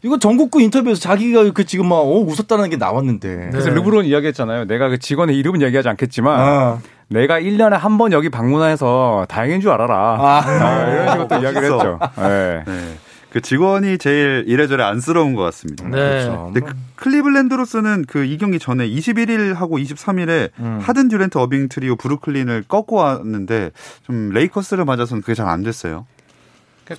이거 0.03 0.19
전국구 0.19 0.61
인터뷰에서 0.63 1.01
자기가 1.01 1.51
그 1.53 1.65
지금 1.65 1.89
막 1.89 1.97
어, 1.97 2.21
웃었다는 2.21 2.71
게 2.71 2.77
나왔는데. 2.77 3.49
그래서 3.51 3.69
네. 3.71 3.75
르브론 3.75 4.05
이야기했잖아요. 4.05 4.67
내가 4.67 4.89
그 4.89 4.99
직원의 4.99 5.37
이름은 5.37 5.61
얘기하지 5.63 5.89
않겠지만 5.89 6.41
아. 6.41 6.79
내가 7.09 7.41
1년에 7.41 7.71
한 7.71 7.99
번 7.99 8.13
여기 8.13 8.29
방문해서 8.29 9.27
다행인 9.29 9.61
줄 9.61 9.71
알아라. 9.71 9.97
아. 9.97 10.43
아, 10.45 10.91
이런 10.91 11.09
식으로 11.11 11.29
또 11.29 11.35
이야기를 11.37 11.63
했죠. 11.65 11.99
네. 12.17 12.63
네. 12.67 12.99
그 13.33 13.41
직원이 13.43 13.99
제일 13.99 14.45
이래저래 14.47 14.85
안쓰러운 14.85 15.35
것 15.35 15.43
같습니다. 15.43 15.85
네. 15.85 15.91
그렇죠. 15.91 16.51
근데 16.53 16.61
그 16.61 16.73
클리블랜드로서는 16.97 18.05
그 18.07 18.25
이 18.25 18.39
경기 18.39 18.59
전에 18.59 18.89
21일하고 18.89 19.83
23일에 19.85 20.51
음. 20.61 20.79
하든 20.81 21.09
듀렌트 21.09 21.37
어빙 21.39 21.69
트리오 21.69 21.97
브루클린을 21.97 22.65
꺾고 22.69 22.97
왔는데 22.97 23.71
좀 24.07 24.31
레이커스를 24.31 24.85
맞아서는 24.85 25.21
그게 25.23 25.35
잘 25.35 25.49
안 25.49 25.63
됐어요. 25.63 26.07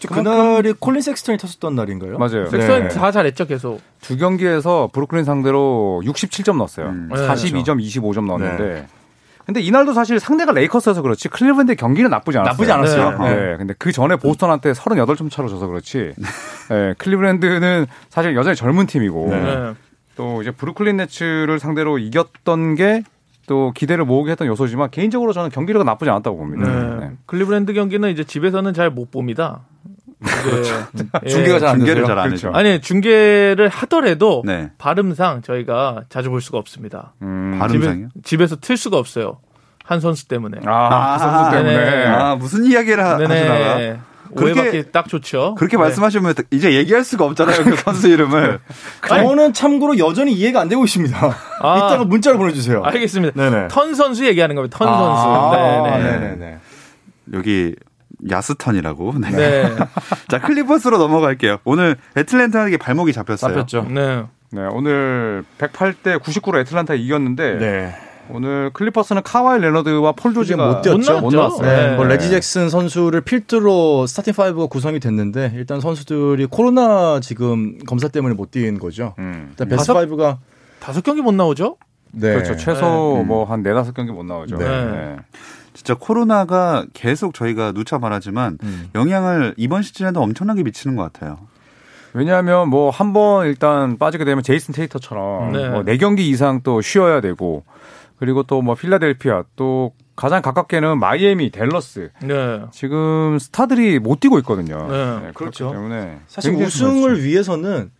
그날이 0.07 0.73
콜린 0.73 1.01
섹스턴이 1.01 1.37
탔었던 1.37 1.75
날인가요? 1.75 2.17
맞아요. 2.17 2.45
섹스는 2.47 2.87
네. 2.87 2.89
다 2.89 3.11
잘했죠, 3.11 3.45
계속. 3.47 3.81
두 4.01 4.17
경기에서 4.17 4.89
브루클린 4.93 5.25
상대로 5.25 6.01
67점 6.05 6.57
넣었어요. 6.57 6.87
음. 6.87 7.09
42점, 7.11 7.83
25점 7.83 8.25
넣었는데. 8.25 8.87
근데 9.45 9.61
이날도 9.61 9.93
사실 9.93 10.19
상대가 10.19 10.51
레이커스여서 10.51 11.01
그렇지 11.01 11.27
클리블랜드 11.29 11.73
경기는 11.75 12.07
나쁘지 12.11 12.37
않았어요. 12.37 12.51
나쁘지 12.51 12.71
않았어요. 12.71 13.17
네. 13.23 13.35
네. 13.35 13.57
근데 13.57 13.73
그 13.79 13.91
전에 13.91 14.15
보스턴한테 14.15 14.73
38점 14.73 15.31
차로 15.31 15.49
져서 15.49 15.65
그렇지. 15.65 16.13
네, 16.69 16.93
클리블랜드는 16.99 17.87
사실 18.09 18.35
여전히 18.35 18.55
젊은 18.55 18.85
팀이고 18.85 19.27
네. 19.31 19.73
또 20.15 20.43
이제 20.43 20.51
브루클린 20.51 20.97
네츠를 20.97 21.59
상대로 21.59 21.97
이겼던 21.97 22.75
게 22.75 23.03
또 23.49 23.71
기대를 23.73 24.05
모으게 24.05 24.29
했던 24.29 24.47
요소지만 24.47 24.91
개인적으로 24.91 25.33
저는 25.33 25.49
경기력은 25.49 25.83
나쁘지 25.83 26.11
않았다고 26.11 26.37
봅니다. 26.37 26.69
네. 26.71 27.07
네. 27.07 27.11
클리브랜드 27.25 27.73
경기는 27.73 28.07
이제 28.11 28.23
집에서는 28.23 28.75
잘 28.75 28.91
못 28.91 29.09
봅니다. 29.09 29.61
이게, 30.21 30.61
예. 31.25 31.29
중계가 31.29 31.57
잘 31.57 31.69
안 31.69 31.77
중계를? 31.79 32.05
잘안 32.05 32.27
그렇죠. 32.27 32.49
해죠. 32.49 32.55
아니 32.55 32.79
중계를 32.79 33.67
하더라도 33.69 34.43
네. 34.45 34.69
발음상 34.77 35.41
저희가 35.41 36.03
자주 36.09 36.29
볼 36.29 36.41
수가 36.41 36.59
없습니다. 36.59 37.13
음, 37.23 37.57
발음상이요? 37.59 38.09
집에, 38.23 38.45
서틀 38.45 38.77
수가 38.77 38.97
없어요. 38.99 39.39
한 39.83 39.99
선수 39.99 40.27
때문에. 40.27 40.59
아, 40.67 41.17
그 41.17 41.23
선수 41.23 41.51
때문에. 41.51 41.73
네네. 41.75 42.05
아, 42.05 42.35
무슨 42.35 42.65
이야기를 42.65 43.03
하, 43.03 43.13
하시다가 43.13 43.77
네네. 43.77 43.99
그렇게- 44.35 44.83
딱 44.91 45.07
좋죠. 45.07 45.55
그렇게 45.57 45.77
네. 45.77 45.83
말씀하시면 45.83 46.33
이제 46.51 46.73
얘기할 46.75 47.03
수가 47.03 47.25
없잖아요. 47.25 47.63
그 47.63 47.75
선수 47.77 48.07
이름을. 48.07 48.59
저는 49.07 49.53
참고로 49.53 49.97
여전히 49.99 50.33
이해가 50.33 50.61
안 50.61 50.69
되고 50.69 50.83
있습니다. 50.83 51.17
아. 51.61 51.77
이따가 51.77 52.03
문자로 52.05 52.37
보내주세요. 52.37 52.83
알겠습니다. 52.83 53.33
네네. 53.41 53.67
턴 53.69 53.93
선수 53.95 54.25
얘기하는 54.25 54.55
겁니다. 54.55 54.77
턴 54.77 54.87
아, 54.87 54.97
선수. 54.97 55.97
네네. 55.97 56.19
네네네. 56.19 56.57
여기 57.33 57.75
야스턴이라고. 58.29 59.13
네. 59.19 59.29
네. 59.31 59.75
자, 60.27 60.39
클리퍼스로 60.39 60.97
넘어갈게요. 60.97 61.57
오늘 61.63 61.95
애틀랜타에게 62.17 62.77
발목이 62.77 63.13
잡혔어요. 63.13 63.53
잡혔죠. 63.53 63.87
네. 63.89 64.23
네, 64.51 64.61
오늘 64.71 65.43
108대 65.59 66.17
99로 66.19 66.59
애틀란타 66.59 66.95
이겼는데 66.95 67.57
네. 67.59 67.95
오늘 68.31 68.69
클리퍼스는 68.73 69.23
카와이 69.23 69.59
레너드와 69.59 70.11
폴 70.13 70.33
조지가 70.33 70.67
못 70.67 70.81
뛰었죠. 70.81 71.13
못못 71.21 71.33
나왔어요. 71.33 71.61
네, 71.67 71.89
네. 71.89 71.95
뭐 71.95 72.05
레지 72.05 72.29
잭슨 72.29 72.69
선수를 72.69 73.21
필두로 73.21 74.05
starting 74.07 74.33
5가 74.33 74.69
구성이 74.69 74.99
됐는데 74.99 75.51
일단 75.55 75.79
선수들이 75.81 76.45
코로나 76.47 77.19
지금 77.21 77.77
검사 77.87 78.07
때문에 78.07 78.35
못뛴 78.35 78.77
거죠. 78.79 79.15
음. 79.19 79.47
일단 79.51 79.67
베스트 79.67 79.87
다섯- 79.87 80.05
5가 80.07 80.37
다섯 80.79 81.03
경기 81.03 81.21
못 81.21 81.33
나오죠? 81.33 81.77
네. 82.11 82.33
그렇죠. 82.33 82.55
최소 82.57 83.21
음. 83.21 83.27
뭐한 83.27 83.63
네다섯 83.63 83.93
경기 83.93 84.11
못 84.11 84.23
나오죠. 84.23 84.57
네. 84.57 84.65
네. 84.65 85.15
진짜 85.73 85.93
코로나가 85.95 86.85
계속 86.93 87.33
저희가 87.33 87.71
누차 87.71 87.99
말하지만 87.99 88.57
음. 88.63 88.89
영향을 88.95 89.53
이번 89.57 89.81
시즌에도 89.81 90.21
엄청나게 90.21 90.63
미치는 90.63 90.95
것 90.95 91.11
같아요. 91.11 91.37
왜냐하면 92.13 92.69
뭐 92.69 92.89
한 92.91 93.13
번 93.13 93.45
일단 93.45 93.97
빠지게 93.99 94.25
되면 94.25 94.43
제이슨 94.43 94.73
테이터처럼 94.73 95.51
네. 95.51 95.69
뭐 95.69 95.83
4경기 95.83 96.19
이상 96.21 96.61
또 96.63 96.81
쉬어야 96.81 97.21
되고 97.21 97.63
그리고 98.19 98.43
또 98.43 98.61
뭐 98.61 98.75
필라델피아 98.75 99.43
또 99.55 99.93
가장 100.15 100.41
가깝게는 100.41 100.99
마이애미, 100.99 101.49
댈러스 101.51 102.11
네. 102.21 102.59
지금 102.71 103.39
스타들이 103.39 103.99
못 103.99 104.19
뛰고 104.19 104.37
있거든요. 104.39 104.77
네, 104.89 105.19
그렇기 105.19 105.33
그렇죠. 105.33 105.71
때문에 105.71 106.19
사실 106.27 106.53
우승을. 106.53 107.23
위해서는 107.23 107.91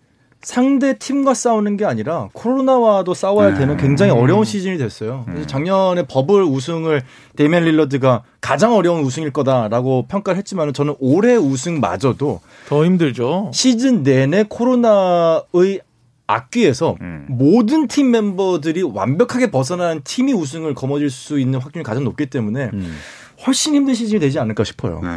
상대 0.42 0.98
팀과 0.98 1.34
싸우는 1.34 1.76
게 1.76 1.84
아니라 1.86 2.30
코로나와도 2.34 3.14
싸워야 3.14 3.52
네. 3.52 3.60
되는 3.60 3.76
굉장히 3.78 4.12
어려운 4.12 4.46
시즌이 4.46 4.78
됐어요. 4.78 5.24
그래서 5.28 5.48
작년에 5.48 6.04
버블 6.08 6.44
우승을 6.44 7.02
데미안 7.36 7.64
릴러드가 7.66 8.24
가장 8.40 8.74
어려운 8.74 9.02
우승일 9.04 9.32
거다라고 9.32 10.06
평가를 10.08 10.38
했지만 10.38 10.72
저는 10.74 10.96
올해 11.00 11.36
우승마저도 11.36 12.40
더 12.68 12.86
힘들죠. 12.86 13.52
시즌 13.54 14.04
내내 14.04 14.44
코로나의 14.48 15.82
악귀에서 16.30 16.96
음. 17.02 17.26
모든 17.28 17.88
팀 17.88 18.12
멤버들이 18.12 18.84
완벽하게 18.84 19.50
벗어난 19.50 20.02
팀이 20.04 20.32
우승을 20.34 20.76
거머쥘 20.76 21.10
수 21.10 21.40
있는 21.40 21.60
확률이 21.60 21.84
가장 21.84 22.04
높기 22.04 22.28
때문에 22.28 22.70
훨씬 23.46 23.74
힘든 23.74 23.96
시즌이 23.96 24.20
되지 24.20 24.38
않을까 24.38 24.64
싶어요. 24.64 25.02
네. 25.02 25.10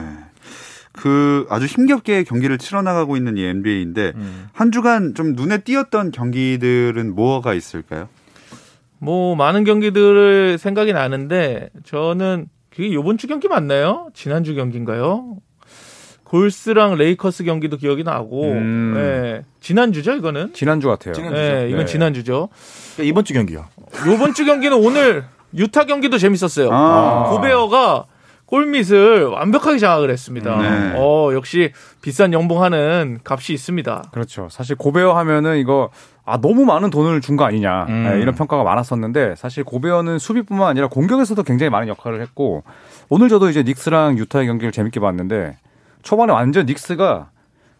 그 0.92 1.46
아주 1.50 1.66
힘겹게 1.66 2.24
경기를 2.24 2.56
치러나가고 2.56 3.16
있는 3.16 3.36
이 3.36 3.44
NBA인데 3.44 4.12
한 4.52 4.72
주간 4.72 5.14
좀 5.14 5.34
눈에 5.34 5.58
띄었던 5.58 6.12
경기들은 6.12 7.14
뭐가 7.14 7.52
있을까요? 7.54 8.08
뭐 8.98 9.34
많은 9.36 9.64
경기들을 9.64 10.56
생각이 10.58 10.92
나는데 10.92 11.68
저는 11.84 12.46
그게 12.70 12.92
요번 12.94 13.18
주 13.18 13.26
경기 13.26 13.48
맞나요? 13.48 14.08
지난주 14.14 14.54
경기인가요? 14.54 15.36
골스랑 16.32 16.94
레이커스 16.94 17.44
경기도 17.44 17.76
기억이 17.76 18.04
나고 18.04 18.52
음. 18.52 18.94
예. 18.96 19.44
지난주죠 19.60 20.12
이거는? 20.12 20.54
지난주 20.54 20.88
같아요. 20.88 21.12
지난주. 21.12 21.36
예, 21.38 21.66
이건 21.68 21.80
네. 21.80 21.84
지난주죠. 21.84 22.48
그러니까 22.94 23.10
이번 23.10 23.24
주 23.24 23.34
경기요. 23.34 23.66
요번 24.06 24.32
주 24.32 24.46
경기는 24.46 24.74
오늘 24.78 25.24
유타 25.54 25.84
경기도 25.84 26.16
재밌었어요. 26.16 26.70
아. 26.72 27.28
고베어가 27.28 28.06
골밑을 28.46 29.26
완벽하게 29.26 29.78
장악을 29.78 30.08
했습니다. 30.10 30.56
네. 30.56 30.94
어, 30.96 31.30
역시 31.34 31.72
비싼 32.00 32.32
연봉하는 32.32 33.18
값이 33.24 33.52
있습니다. 33.52 34.04
그렇죠. 34.12 34.48
사실 34.50 34.74
고베어 34.76 35.12
하면은 35.12 35.58
이거 35.58 35.90
아 36.24 36.40
너무 36.40 36.64
많은 36.64 36.88
돈을 36.88 37.20
준 37.20 37.36
거 37.36 37.44
아니냐 37.44 37.86
음. 37.90 38.04
네, 38.04 38.20
이런 38.22 38.34
평가가 38.34 38.62
많았었는데 38.64 39.34
사실 39.36 39.64
고베어는 39.64 40.18
수비뿐만 40.18 40.66
아니라 40.66 40.88
공격에서도 40.88 41.42
굉장히 41.42 41.68
많은 41.68 41.88
역할을 41.88 42.22
했고 42.22 42.64
오늘 43.10 43.28
저도 43.28 43.50
이제 43.50 43.62
닉스랑 43.62 44.16
유타의 44.16 44.46
경기를 44.46 44.72
재밌게 44.72 44.98
봤는데 44.98 45.58
초반에 46.02 46.32
완전 46.32 46.66
닉스가 46.66 47.30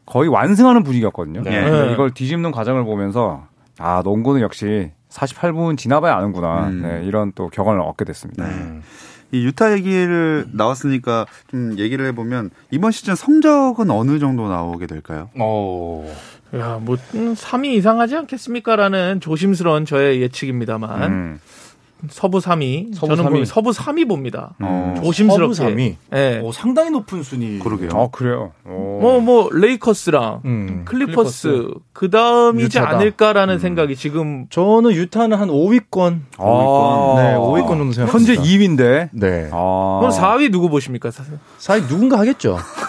거의 0.07 0.29
완승하는 0.29 0.83
분위기였거든요. 0.83 1.43
네. 1.43 1.63
근데 1.63 1.93
이걸 1.93 2.13
뒤집는 2.13 2.51
과정을 2.51 2.85
보면서 2.85 3.47
아 3.79 4.03
농구는 4.05 4.41
역시 4.41 4.93
48분 5.11 5.77
지나봐야 5.77 6.17
아는구나 6.17 6.69
음. 6.69 6.83
네, 6.83 7.03
이런 7.05 7.33
또 7.35 7.49
격언을 7.49 7.81
얻게 7.81 8.05
됐습니다. 8.05 8.47
이 9.33 9.45
유타 9.47 9.73
얘기를 9.73 10.47
나왔으니까 10.53 11.27
좀 11.49 11.79
얘기를 11.79 12.07
해보면 12.07 12.51
이번 12.71 12.93
시즌 12.93 13.15
성적은 13.15 13.91
어느 13.91 14.19
정도 14.19 14.49
나오게 14.49 14.87
될까요? 14.87 15.31
오. 15.41 16.05
야, 16.55 16.79
뭐 16.83 16.99
음, 17.15 17.33
3위 17.33 17.69
이상 17.69 17.99
하지 17.99 18.15
않겠습니까 18.15 18.77
라는 18.77 19.21
조심스러운 19.21 19.87
저의 19.87 20.21
예측입니다만 20.21 21.03
음. 21.13 21.41
서부 22.11 22.39
3위. 22.39 22.95
서부 22.95 23.09
저는 23.15 23.25
3위. 23.25 23.31
보면 23.31 23.45
서부 23.45 23.71
3위 23.71 24.09
봅니다. 24.09 24.55
어, 24.61 24.95
조심스럽게. 25.03 25.55
서부 25.55 25.71
3위. 25.71 25.95
예. 26.15 26.41
오, 26.43 26.53
상당히 26.53 26.91
높은 26.91 27.23
순위. 27.23 27.59
그러게요. 27.61 27.91
어 27.95 28.11
그래요. 28.11 28.53
오. 28.67 28.99
뭐, 29.01 29.21
뭐, 29.21 29.49
레이커스랑 29.53 30.41
음. 30.45 30.83
클리퍼스, 30.85 31.69
그 31.93 32.11
다음이지 32.11 32.79
유타다. 32.79 32.97
않을까라는 32.97 33.59
생각이 33.59 33.97
지금 33.97 34.47
저는 34.51 34.93
유타는 34.93 35.37
한 35.37 35.49
5위권. 35.49 36.21
아. 36.39 37.15
네, 37.17 37.35
5위권 37.37 37.69
정도 37.69 37.93
생각합니다. 37.93 38.13
현재 38.13 38.37
2위인데. 38.37 39.09
네. 39.13 39.49
아. 39.53 39.99
그럼 40.01 40.11
4위 40.13 40.51
누구 40.51 40.69
보십니까? 40.69 41.11
사실 41.59 41.87
누군가 41.89 42.19
하겠죠. 42.19 42.59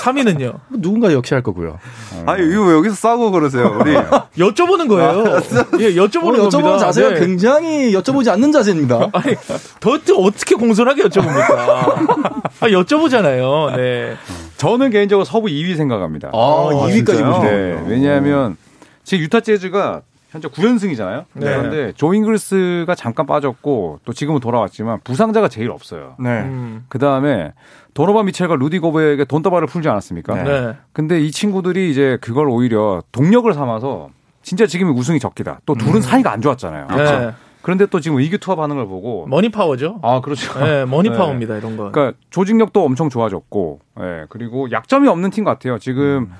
3위는요? 0.00 0.52
뭐 0.68 0.80
누군가 0.80 1.12
역시 1.12 1.34
할 1.34 1.42
거고요. 1.42 1.78
아니 2.26 2.50
이거 2.50 2.64
왜 2.64 2.74
여기서 2.74 2.94
싸우고 2.94 3.30
그러세요? 3.30 3.76
우리 3.80 3.94
여쭤보는 4.38 4.88
거예요. 4.88 5.40
예, 5.80 5.94
여쭤보는 5.94 6.24
오늘 6.24 6.38
겁니다. 6.38 6.58
여쭤보는 6.58 6.78
자세가 6.78 7.10
네. 7.10 7.20
굉장히 7.20 7.92
여쭤보지 7.92 8.28
않는 8.32 8.52
자세입니다. 8.52 9.08
아니, 9.12 9.34
더 9.80 9.98
어떻게 10.16 10.54
공손하게 10.54 11.04
여쭤봅니까? 11.04 11.50
아, 12.60 12.68
여쭤보잖아요. 12.68 13.76
네. 13.76 14.16
저는 14.56 14.90
개인적으로 14.90 15.24
서부 15.24 15.48
2위 15.48 15.76
생각합니다. 15.76 16.30
아, 16.32 16.68
2위까지 16.72 16.92
진짜요? 16.92 17.32
보시네요. 17.32 17.42
네, 17.42 17.84
왜냐하면 17.86 18.56
지금 19.04 19.24
유타 19.24 19.40
재즈가 19.40 20.02
현재 20.30 20.48
9연승이잖아요. 20.48 21.24
네. 21.34 21.46
그런데 21.56 21.92
조 21.92 22.14
잉글스가 22.14 22.94
잠깐 22.94 23.26
빠졌고 23.26 24.00
또 24.04 24.12
지금은 24.12 24.40
돌아왔지만 24.40 25.00
부상자가 25.02 25.48
제일 25.48 25.70
없어요. 25.70 26.14
네. 26.20 26.42
음. 26.42 26.84
그 26.88 26.98
다음에 26.98 27.52
도노반 27.94 28.26
미첼과 28.26 28.54
루디 28.54 28.78
고베에게 28.78 29.24
돈다발을 29.24 29.66
풀지 29.66 29.88
않았습니까? 29.88 30.34
네. 30.34 30.44
네. 30.44 30.76
근데 30.92 31.20
이 31.20 31.32
친구들이 31.32 31.90
이제 31.90 32.16
그걸 32.20 32.48
오히려 32.48 33.02
동력을 33.10 33.52
삼아서 33.52 34.10
진짜 34.42 34.66
지금 34.66 34.96
우승이 34.96 35.18
적기다. 35.18 35.60
또 35.66 35.74
둘은 35.74 36.00
사이가 36.00 36.30
안 36.30 36.40
좋았잖아요. 36.40 36.86
네. 36.88 37.32
그런데 37.62 37.86
또 37.86 38.00
지금 38.00 38.18
투하 38.40 38.56
반응을 38.56 38.86
보고 38.86 39.26
money 39.26 39.50
power죠. 39.50 39.98
아 40.02 40.20
그렇죠. 40.20 40.58
네, 40.60 40.84
money 40.86 41.10
네. 41.10 41.16
power입니다, 41.16 41.56
이런 41.56 41.76
거. 41.76 41.90
그러니까 41.90 42.16
조직력도 42.30 42.82
엄청 42.82 43.10
좋아졌고, 43.10 43.80
예, 44.00 44.24
그리고 44.30 44.70
약점이 44.70 45.08
없는 45.08 45.28
팀 45.30 45.44
같아요. 45.44 45.78
지금 45.78 46.30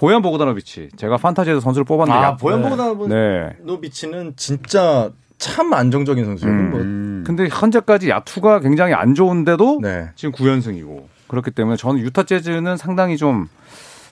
보얀 0.00 0.22
보그다노비치, 0.22 0.88
제가 0.96 1.18
판타지에서 1.18 1.60
선수를 1.60 1.84
뽑았는데, 1.84 2.18
아 2.18 2.24
약- 2.28 2.38
보현보다 2.38 2.94
네. 3.06 3.50
노비치는 3.64 4.32
진짜 4.36 5.10
참 5.36 5.74
안정적인 5.74 6.24
선수예요. 6.24 6.54
음. 6.54 6.70
뭐, 6.70 6.80
음. 6.80 7.24
근데 7.26 7.48
현재까지 7.50 8.08
야투가 8.08 8.60
굉장히 8.60 8.94
안 8.94 9.14
좋은데도 9.14 9.80
네. 9.82 10.08
지금 10.16 10.32
9연승이고 10.32 11.02
그렇기 11.28 11.50
때문에 11.50 11.76
저는 11.76 12.00
유타 12.00 12.22
재즈는 12.22 12.76
상당히 12.78 13.16
좀 13.18 13.48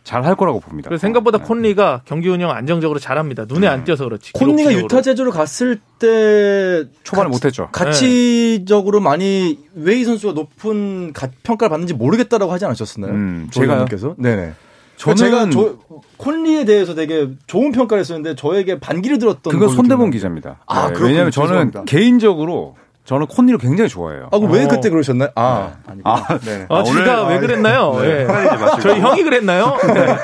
잘 0.05 0.25
할 0.25 0.37
거라고 0.37 0.61
봅니다. 0.61 0.95
생각보다 0.97 1.37
네. 1.39 1.45
콘리가 1.45 2.01
경기 2.07 2.29
운영 2.31 2.51
안정적으로 2.51 2.99
잘합니다. 2.99 3.45
눈에 3.47 3.67
안 3.67 3.85
띄어서 3.85 4.05
그렇지. 4.05 4.33
콘니가 4.33 4.71
기록적으로. 4.71 4.85
유타 4.85 5.03
제주로 5.03 5.31
갔을 5.31 5.81
때 5.99 6.85
초반에 7.03 7.29
못했죠. 7.29 7.69
가치적으로 7.73 9.01
많이 9.01 9.59
왜이 9.75 10.05
선수가 10.05 10.33
높은 10.33 11.13
가- 11.13 11.29
평가를 11.43 11.69
받는지 11.71 11.93
모르겠다라고 11.93 12.51
하지 12.53 12.65
않으셨나요? 12.65 13.13
음, 13.13 13.49
제가 13.51 13.67
제가요? 13.67 13.85
께서 13.85 14.15
네네. 14.19 14.53
저는 14.99 15.17
제가 15.17 15.51
조- 15.51 15.79
콘리에 16.17 16.65
대해서 16.65 16.95
되게 16.95 17.29
좋은 17.47 17.73
평가를 17.73 18.01
했었는데 18.01 18.35
저에게 18.35 18.79
반기를 18.81 19.19
들었던 19.19 19.53
그건 19.53 19.69
손대본. 19.71 20.11
기자입니다. 20.11 20.59
아, 20.67 20.83
네, 20.83 20.87
그렇군요. 20.89 21.07
왜냐하면 21.07 21.31
저는 21.31 21.49
죄송합니다. 21.49 21.85
개인적으로 21.85 22.77
저는 23.05 23.27
콘리를 23.27 23.59
굉장히 23.59 23.89
좋아해요. 23.89 24.29
아, 24.33 24.39
그럼 24.39 24.53
왜 24.53 24.65
어. 24.65 24.69
그때 24.69 24.91
그러셨나요? 24.91 25.31
아, 25.37 25.71
아니구나. 25.87 26.39
네. 26.45 26.67
아, 26.69 26.79
아, 26.81 26.83
제가 26.85 27.27
왜 27.29 27.37
아, 27.37 27.41
그랬나요? 27.41 27.99
네, 28.01 28.21
예. 28.21 28.25
마시고. 28.25 28.81
저희 28.83 29.01
형이 29.01 29.23
그랬나요? 29.23 29.77
네. 29.95 30.17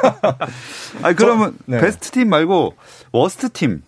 아니 1.03 1.17
그러면 1.17 1.57
네. 1.67 1.79
베스트 1.81 2.11
팀 2.11 2.29
말고 2.29 2.75
worst 3.13 3.51
팀. 3.51 3.83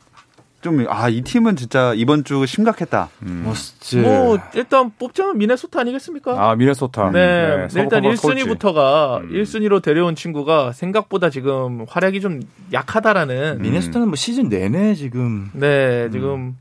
좀 0.62 0.86
아 0.88 1.08
이 1.08 1.22
팀은 1.22 1.54
진짜 1.56 1.92
이번 1.94 2.24
주 2.24 2.44
심각했다. 2.46 3.08
멋지. 3.44 3.98
뭐 3.98 4.38
일단 4.54 4.90
뽑자면 4.98 5.38
미네소타 5.38 5.80
아니겠습니까? 5.80 6.32
아 6.50 6.56
미네소타. 6.56 7.10
네, 7.10 7.66
네, 7.68 7.82
일단 7.82 8.02
서브커버 8.02 8.16
솔지. 8.16 8.44
1순위부터가 8.44 9.20
음. 9.20 9.30
1순위로 9.32 9.82
데려온 9.82 10.14
친구가 10.16 10.72
생각보다 10.72 11.30
지금 11.30 11.84
활약이 11.88 12.20
좀 12.20 12.40
약하다라는 12.72 13.60
미네소타는 13.62 14.08
뭐 14.08 14.16
시즌 14.16 14.48
내내 14.48 14.94
지금 14.94 15.50
네, 15.52 16.08
지금 16.10 16.56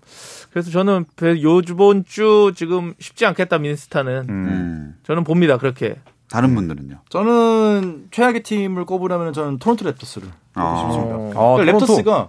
그래서 0.51 0.69
저는 0.71 1.05
배- 1.15 1.41
요번 1.41 2.03
주 2.05 2.53
지금 2.55 2.93
쉽지 2.99 3.25
않겠다 3.25 3.57
미네소타는 3.57 4.13
음. 4.29 4.29
음. 4.29 4.95
저는 5.03 5.23
봅니다 5.23 5.57
그렇게. 5.57 5.95
다른 6.29 6.53
분들은요. 6.55 6.97
저는 7.09 8.07
최악의 8.11 8.43
팀을 8.43 8.85
꼽으라면 8.85 9.31
저는 9.33 9.59
토론토 9.59 9.85
랩터스를 9.85 10.23
아. 10.55 10.63
꼽고 10.73 10.91
싶습니다. 10.93 11.39
어, 11.39 11.53
아, 11.53 11.57
그러니까 11.57 11.77
토론토. 11.85 12.03
랩터스가 12.03 12.27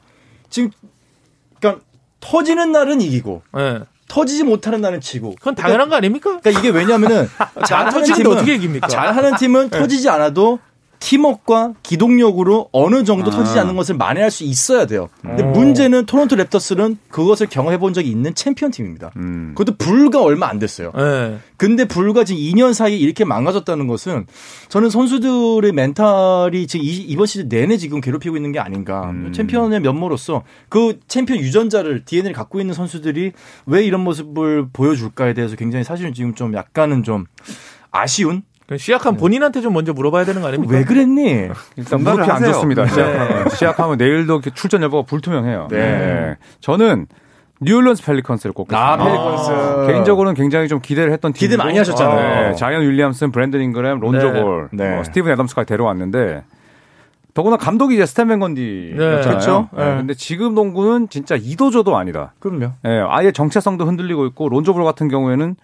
지금 0.49 0.71
그러니까 1.61 1.85
터지는 2.21 2.73
날은 2.73 3.01
이기고 3.01 3.43
네. 3.55 3.81
터지지 4.09 4.45
못하는 4.45 4.81
날은 4.81 5.01
지고. 5.01 5.35
그건 5.37 5.55
당연한 5.55 5.89
거 5.89 5.97
아닙니까? 5.97 6.39
그러니까 6.41 6.51
이게 6.51 6.71
왜냐면은 6.71 7.29
안 7.55 7.65
잘하는 7.65 8.03
팀은 8.05 8.33
어떻게 8.33 8.55
이깁니까? 8.55 8.89
잘하는 8.89 9.37
팀은 9.37 9.71
터지지 9.71 10.09
않아도 10.09 10.59
팀워크와 10.99 11.73
기동력으로 11.83 12.69
어느 12.73 13.05
정도 13.05 13.31
아. 13.31 13.35
터지지 13.35 13.59
않는 13.59 13.77
것을 13.77 13.97
만회할 13.97 14.31
수 14.31 14.45
있어야 14.45 14.87
돼요. 14.87 15.09
근데 15.23 15.43
어. 15.43 15.47
문제는 15.51 16.07
토론토 16.07 16.37
랩터스는 16.37 16.97
그것을 17.11 17.47
경험해 17.49 17.79
본 17.79 17.93
적이 17.93 18.11
있는 18.11 18.35
챔피언 18.35 18.71
팀입니다. 18.71 19.13
음. 19.17 19.53
그것도 19.57 19.77
불과 19.77 20.23
얼마 20.23 20.49
안 20.49 20.59
됐어요. 20.59 20.93
네. 20.97 21.39
근데 21.57 21.87
불과 21.87 22.25
지금 22.25 22.41
2년 22.41 22.75
사이에 22.75 22.97
이렇게 22.97 23.25
망가졌다는 23.25 23.87
것은 23.87 24.27
저는 24.69 24.91
선수들의 24.91 25.73
멘탈이 25.73 26.67
지금 26.67 26.85
이- 26.85 26.97
이번 26.97 27.27
시즌 27.27 27.49
내내 27.49 27.77
지금 27.77 28.01
괴롭히고 28.01 28.37
있는 28.37 28.53
게 28.53 28.59
아닌가. 28.59 29.11
음. 29.11 29.33
챔피언의 29.33 29.81
면모로서 29.81 30.43
그 30.69 30.99
챔피언 31.09 31.41
유전자를 31.41 32.05
DNA를 32.05 32.33
갖고 32.35 32.61
있는 32.61 32.75
선수들이 32.75 33.33
왜 33.67 33.85
이런 33.85 34.03
모습을 34.03 34.69
보여줄까에 34.73 35.35
대해서 35.35 35.57
굉장히 35.57 35.85
사실은 35.85 36.13
지금 36.13 36.35
좀 36.35 36.55
약간은 36.55 37.03
좀 37.03 37.25
아쉬운? 37.91 38.43
그럼 38.67 38.79
시아캄 38.79 39.17
본인한테 39.17 39.61
좀 39.61 39.73
먼저 39.73 39.93
물어봐야 39.93 40.25
되는 40.25 40.43
거 40.43 40.49
아닙니까? 40.49 40.75
왜 40.75 40.85
그랬니? 40.85 41.49
일단 41.77 42.03
무릎이 42.03 42.31
안. 42.31 42.45
좋습니다. 42.45 42.83
네. 42.85 42.89
시아캄은. 42.89 43.49
시아캄은 43.51 43.97
내일도 43.97 44.41
출전 44.55 44.83
여부가 44.83 45.05
불투명해요. 45.07 45.69
네. 45.71 46.37
저는 46.61 47.07
뉴올리언스 47.61 48.05
펠리컨스를 48.05 48.53
꼽겠습니다. 48.53 48.93
아, 48.93 48.97
펠리컨스. 48.97 49.87
개인적으로는 49.93 50.35
굉장히 50.35 50.69
좀 50.69 50.81
기대를 50.81 51.13
했던 51.13 51.33
팀. 51.33 51.49
기대 51.49 51.57
많이 51.57 51.79
하셨잖아요. 51.79 52.49
네, 52.49 52.55
자이언 52.55 52.83
윌리엄슨, 52.83 53.33
브랜든 53.33 53.63
잉그램, 53.63 54.01
론조 54.01 54.33
네. 54.33 54.43
볼, 54.43 54.69
네. 54.73 54.95
뭐 54.97 55.05
스티븐 55.05 55.33
애덤스까지 55.33 55.67
데려왔는데 55.67 56.43
더구나 57.35 57.57
감독이 57.57 57.95
이제 57.95 58.05
스탠 58.05 58.29
밴 58.29 58.41
건디였잖아요. 58.41 59.21
네. 59.21 59.23
그렇죠. 59.23 59.69
네, 59.77 59.85
네. 59.85 59.97
근데 59.97 60.15
지금 60.15 60.55
농구는 60.55 61.09
진짜 61.09 61.37
이도저도 61.39 61.97
아니다. 61.97 62.35
그럼요. 62.41 62.73
예, 62.85 63.03
아예 63.09 63.31
정체성도 63.31 63.87
흔들리고 63.87 64.27
있고 64.27 64.49
론조볼 64.49 64.83
같은 64.85 65.09
경우에는 65.09 65.57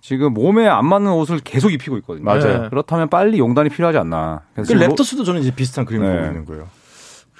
지금 0.00 0.32
몸에 0.34 0.66
안 0.68 0.86
맞는 0.86 1.10
옷을 1.12 1.40
계속 1.40 1.72
입히고 1.72 1.96
있거든요. 1.98 2.24
맞아요. 2.24 2.62
네. 2.62 2.68
그렇다면 2.70 3.08
빨리 3.08 3.38
용단이 3.38 3.68
필요하지 3.68 3.98
않나. 3.98 4.40
그 4.54 4.62
지금 4.64 4.80
로- 4.82 4.94
랩터스도 4.94 5.24
저는 5.24 5.40
이제 5.40 5.50
비슷한 5.54 5.84
그림을 5.84 6.08
네. 6.08 6.16
보고 6.16 6.26
있는 6.28 6.44
거예요. 6.44 6.68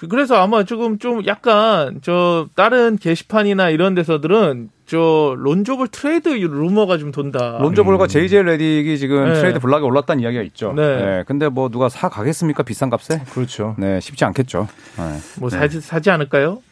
그래서 0.09 0.37
아마 0.37 0.63
조금 0.63 0.99
좀 1.01 1.27
약간 1.27 1.99
저 2.03 2.47
다른 2.55 2.97
게시판이나 2.99 3.71
이런 3.71 3.97
데서들은 3.97 4.71
저 4.87 5.35
론조볼 5.37 5.89
트레이드 5.89 6.29
루머가 6.29 6.99
좀 6.99 7.11
돈다. 7.11 7.59
론조볼과 7.61 8.07
제이제 8.07 8.43
레딕이 8.45 8.97
지금 8.97 9.25
네. 9.27 9.35
trade 9.35 9.59
block에 9.59 9.85
올랐다는 9.85 10.23
이야기가 10.23 10.43
있죠. 10.45 10.73
네. 10.73 11.25
근데 11.27 11.49
뭐 11.49 11.69
누가 11.69 11.89
사 11.89 12.09
가겠습니까? 12.09 12.63
비싼 12.63 12.91
값에? 12.91 13.23
그렇죠. 13.33 13.75
네, 13.77 13.99
쉽지 14.01 14.25
않겠죠. 14.25 14.69
네. 14.99 15.19
뭐 15.41 15.51
사지, 15.51 15.81
사지 15.81 16.11
않을까요? 16.11 16.63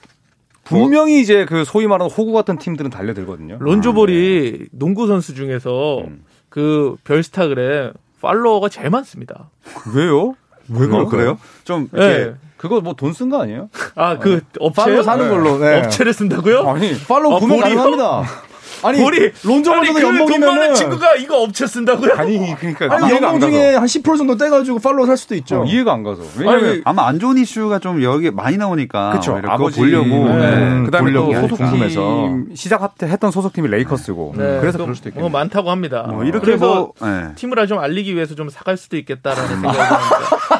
분명히 0.66 1.20
이제 1.20 1.44
그 1.44 1.64
소위 1.64 1.86
말하는 1.86 2.10
호구 2.12 2.32
같은 2.32 2.58
팀들은 2.58 2.90
달려들거든요. 2.90 3.56
론조볼이 3.60 4.66
농구 4.72 5.06
선수 5.06 5.34
중에서 5.34 6.00
음. 6.00 6.24
그 6.48 6.96
별스타그램 7.04 7.92
팔로워가 8.20 8.68
제일 8.68 8.90
많습니다. 8.90 9.50
왜요? 9.94 10.34
왜 10.68 10.86
그래요? 10.86 11.06
그래요? 11.08 11.38
좀 11.64 11.88
네. 11.92 12.34
그거 12.56 12.80
뭐 12.80 12.94
돈 12.94 13.12
쓴 13.12 13.28
거 13.30 13.40
아니에요? 13.42 13.68
아, 13.94 14.18
그 14.18 14.40
업체 14.58 14.82
팔로 14.82 15.02
사는 15.02 15.28
걸로. 15.28 15.58
네. 15.58 15.78
업체를 15.84 16.12
쓴다고요? 16.12 16.68
아니, 16.68 16.92
팔로우 17.06 17.34
아, 17.36 17.38
구매? 17.38 17.60
가능합니다. 17.60 18.22
아니 18.86 19.04
아니, 19.04 19.32
그돈 19.32 19.62
많은 19.62 20.00
연봉이면은 20.00 20.74
친구가 20.74 21.16
이거 21.16 21.42
업체 21.42 21.66
쓴다고요? 21.66 22.12
아니 22.14 22.54
그러니까 22.58 22.86
아니 22.94 23.08
이해가 23.08 23.28
안 23.28 23.34
연봉. 23.34 23.50
중에 23.50 23.74
한 23.74 23.84
10% 23.84 24.16
정도 24.18 24.36
떼가지고 24.36 24.78
팔로우 24.78 25.06
살 25.06 25.16
수도 25.16 25.34
있죠. 25.34 25.62
어, 25.62 25.64
이해가 25.64 25.92
안 25.92 26.02
가서. 26.02 26.22
왜냐면 26.38 26.64
아니, 26.70 26.80
아마 26.84 27.06
안 27.08 27.18
좋은 27.18 27.36
이슈가 27.38 27.78
좀 27.80 28.02
여기 28.02 28.30
많이 28.30 28.56
나오니까 28.56 29.10
그쵸. 29.12 29.34
그거 29.42 29.68
보려고 29.68 30.06
네. 30.06 30.50
네. 30.50 30.82
그다음에 30.84 31.12
또 31.12 31.24
보려고 31.26 31.34
소속팀 31.48 31.66
궁금해서. 31.66 32.28
시작했던 32.54 33.30
소속팀이 33.30 33.68
레이커스고 33.68 34.34
네, 34.36 34.58
그래서 34.60 34.78
또 34.78 34.84
그럴 34.84 34.94
수도 34.94 35.08
뭐 35.10 35.10
있겠네요. 35.10 35.28
많다고 35.30 35.70
합니다. 35.70 36.02
뭐 36.08 36.24
이렇게 36.24 36.44
그래서 36.46 36.66
뭐 36.66 36.92
네. 37.10 37.34
팀을 37.34 37.66
좀 37.66 37.78
알리기 37.78 38.14
위해서 38.14 38.34
좀 38.34 38.48
사갈 38.50 38.76
수도 38.76 38.96
있겠다라는 38.96 39.48
생각이 39.48 39.76
듭니다. 39.76 40.00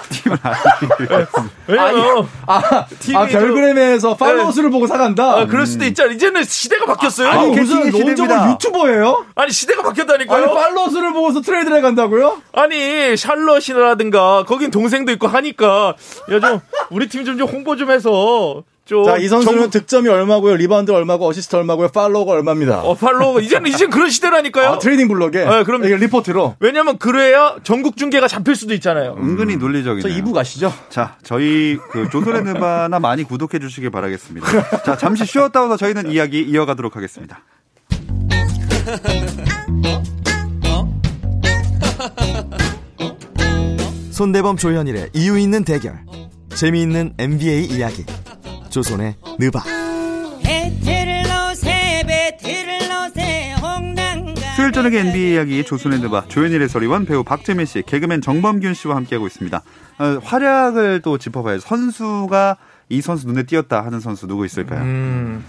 팀을 0.11 0.39
알리기 0.43 1.13
위해서. 1.13 1.45
왜냐면 1.69 2.27
아, 2.47 2.87
팀이 3.01 3.17
아 3.17 3.29
좀- 3.29 3.41
별그램에서 3.41 4.17
팔로우 4.17 4.51
수를 4.53 4.71
보고 4.71 4.87
사간다. 4.87 5.41
아, 5.41 5.47
그럴 5.47 5.67
수도 5.67 5.85
있잖아. 5.85 6.13
이제는 6.13 6.45
시대가 6.45 6.87
바뀌었어요. 6.87 7.29
아니 7.29 7.41
아니, 7.41 7.51
무슨 7.61 7.77
마케팅 7.79 7.93
시대입니다. 8.17 8.53
유튜버예요? 8.53 9.27
시대가 9.51 9.81
아니 9.81 9.89
바뀌었다니까요. 9.89 10.55
팔로우 10.55 10.91
수를 10.91 11.13
보고서 11.13 11.41
트레이드를 11.41 11.77
해간다고요? 11.79 12.41
아니 12.53 13.17
샬럿이라든가 13.17 14.45
거긴 14.45 14.71
동생도 14.71 15.13
있고 15.13 15.27
하니까 15.27 15.95
야 16.31 16.41
좀 16.41 16.61
우리 16.91 17.09
팀 17.09 17.25
좀 17.25 17.37
좀 17.39 17.49
홍보 17.49 17.77
좀 17.77 17.91
해서 17.91 18.63
좀 18.85 19.06
자 19.06 19.20
이 19.20 19.27
선수는 19.27 19.53
전국- 19.63 19.71
득점이 19.73 20.09
얼마고요, 20.09 20.55
리바운드 20.55 20.93
얼마고, 20.93 21.27
어시스트 21.27 21.57
얼마고요, 21.57 21.89
팔로우가 21.89 22.33
얼마입니다. 22.35 22.83
어 22.83 22.95
팔로우 22.95 23.41
이제는 23.43 23.69
이젠 23.69 23.91
그런 23.91 24.09
시대라니까요. 24.11 24.69
아, 24.69 24.79
trading 24.79 25.09
block에 25.09 25.45
네, 25.45 25.65
그럼- 25.65 25.85
이게 25.85 25.97
리포트로. 25.97 26.55
왜냐면 26.61 26.97
그래야 26.99 27.57
전국 27.65 27.97
중계가 27.97 28.29
잡힐 28.29 28.55
수도 28.55 28.75
있잖아요. 28.75 29.17
은근히 29.19 29.57
논리적이네요. 29.57 30.03
저 30.03 30.09
2부 30.23 30.33
가시죠. 30.33 30.73
자, 30.89 31.17
저희 31.25 31.77
그 31.91 32.09
조선의 32.11 32.45
느바나 32.45 33.01
많이 33.01 33.25
구독해 33.25 33.59
주시길 33.59 33.91
바라겠습니다. 33.91 34.83
자, 34.85 34.97
잠시 34.97 35.27
쉬었다 35.27 35.63
와서 35.63 35.77
저희는 35.77 36.13
이야기 36.13 36.43
이어가도록 36.43 36.95
하겠습니다. 36.95 37.41
손대범 44.11 44.57
조현일의 44.57 45.11
이유 45.13 45.39
있는 45.39 45.65
대결 45.65 45.99
재미있는 46.51 47.15
NBA 47.19 47.67
이야기 47.67 48.05
조선의 48.71 49.17
느바 49.39 49.63
수요일 54.57 54.73
저녁의 54.73 55.01
NBA 55.01 55.35
이야기 55.35 55.65
조선의 55.65 56.01
느바 56.01 56.29
조현일 56.29 56.63
해설위원 56.63 57.05
배우 57.05 57.23
박재민 57.23 57.67
씨, 57.67 57.83
개그맨 57.83 58.23
정범균 58.23 58.73
씨와 58.73 58.97
함께하고 58.97 59.27
있습니다. 59.27 59.63
어, 59.99 60.19
활약을 60.25 61.03
또 61.03 61.19
짚어봐야죠. 61.19 61.61
선수가 61.61 62.57
이 62.89 63.03
선수 63.03 63.27
눈에 63.27 63.43
띄었다 63.43 63.85
하는 63.85 64.01
선수 64.01 64.27
누구 64.27 64.47
있을까요? 64.47 64.81
음. 64.81 65.45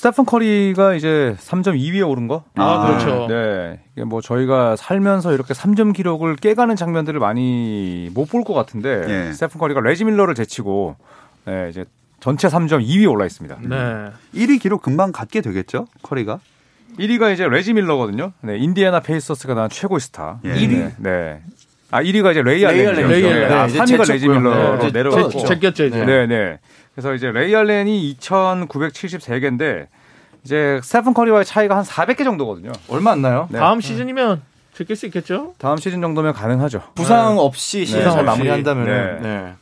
스테픈 0.00 0.24
커리가 0.24 0.94
이제 0.94 1.36
3점 1.40 1.76
2위에 1.78 2.08
오른 2.08 2.26
거? 2.26 2.42
아, 2.54 2.86
그렇죠. 2.86 3.26
네. 3.28 3.80
이게 3.94 4.02
뭐 4.02 4.22
저희가 4.22 4.74
살면서 4.76 5.34
이렇게 5.34 5.52
3점 5.52 5.92
기록을 5.92 6.36
깨가는 6.36 6.74
장면들을 6.74 7.20
많이 7.20 8.08
못 8.14 8.30
볼 8.30 8.42
것 8.42 8.54
같은데 8.54 9.04
예. 9.28 9.32
스테픈 9.34 9.58
커리가 9.60 9.80
레지 9.82 10.06
밀러를 10.06 10.34
제치고 10.34 10.96
네, 11.44 11.66
이제 11.68 11.84
전체 12.18 12.48
3점 12.48 12.82
2위에 12.82 13.10
올라 13.10 13.26
있습니다. 13.26 13.58
네. 13.60 13.76
1위 14.34 14.58
기록 14.58 14.80
금방 14.80 15.12
갖게 15.12 15.42
되겠죠? 15.42 15.84
커리가? 16.00 16.38
1위가 16.98 17.34
이제 17.34 17.46
레지 17.46 17.74
밀러거든요. 17.74 18.32
네, 18.40 18.56
인디애나 18.56 19.00
페이서스가 19.00 19.52
난 19.52 19.68
최고의 19.68 20.00
스타. 20.00 20.38
예. 20.46 20.54
1위? 20.54 20.92
네. 20.96 21.42
아, 21.90 22.02
1위가 22.02 22.30
이제 22.30 22.40
레이 22.40 22.62
레이 22.62 22.64
알렌이죠. 22.86 23.06
알렌. 23.06 23.48
네. 23.48 23.54
아, 23.54 23.66
이제 23.66 23.78
3위가 23.78 24.10
레지. 24.10 24.28
밀러로 24.28 24.78
네. 24.78 25.28
제- 25.38 25.44
제꼈죠 25.46 25.84
이제. 25.84 26.04
네, 26.06 26.26
네. 26.26 26.58
그래서 27.00 27.14
이제 27.14 27.32
레이 27.32 27.56
알렌이 27.56 28.14
2,973개인데 28.20 29.86
이제 30.44 30.80
스테픈 30.82 31.14
커리와의 31.14 31.46
차이가 31.46 31.76
한 31.78 31.84
400개 31.84 32.24
정도거든요. 32.24 32.72
얼마 32.88 33.12
안 33.12 33.22
나요? 33.22 33.48
네. 33.50 33.58
다음 33.58 33.80
시즌이면 33.80 34.42
제낄 34.74 34.96
수 34.96 35.06
있겠죠? 35.06 35.54
다음 35.56 35.78
시즌 35.78 36.02
정도면 36.02 36.34
가능하죠. 36.34 36.82
부상 36.94 37.38
없이 37.38 37.86
시즌을 37.86 38.08
없이. 38.08 38.22
마무리한다면 38.22 38.84
네. 38.84 39.18
네. 39.28 39.52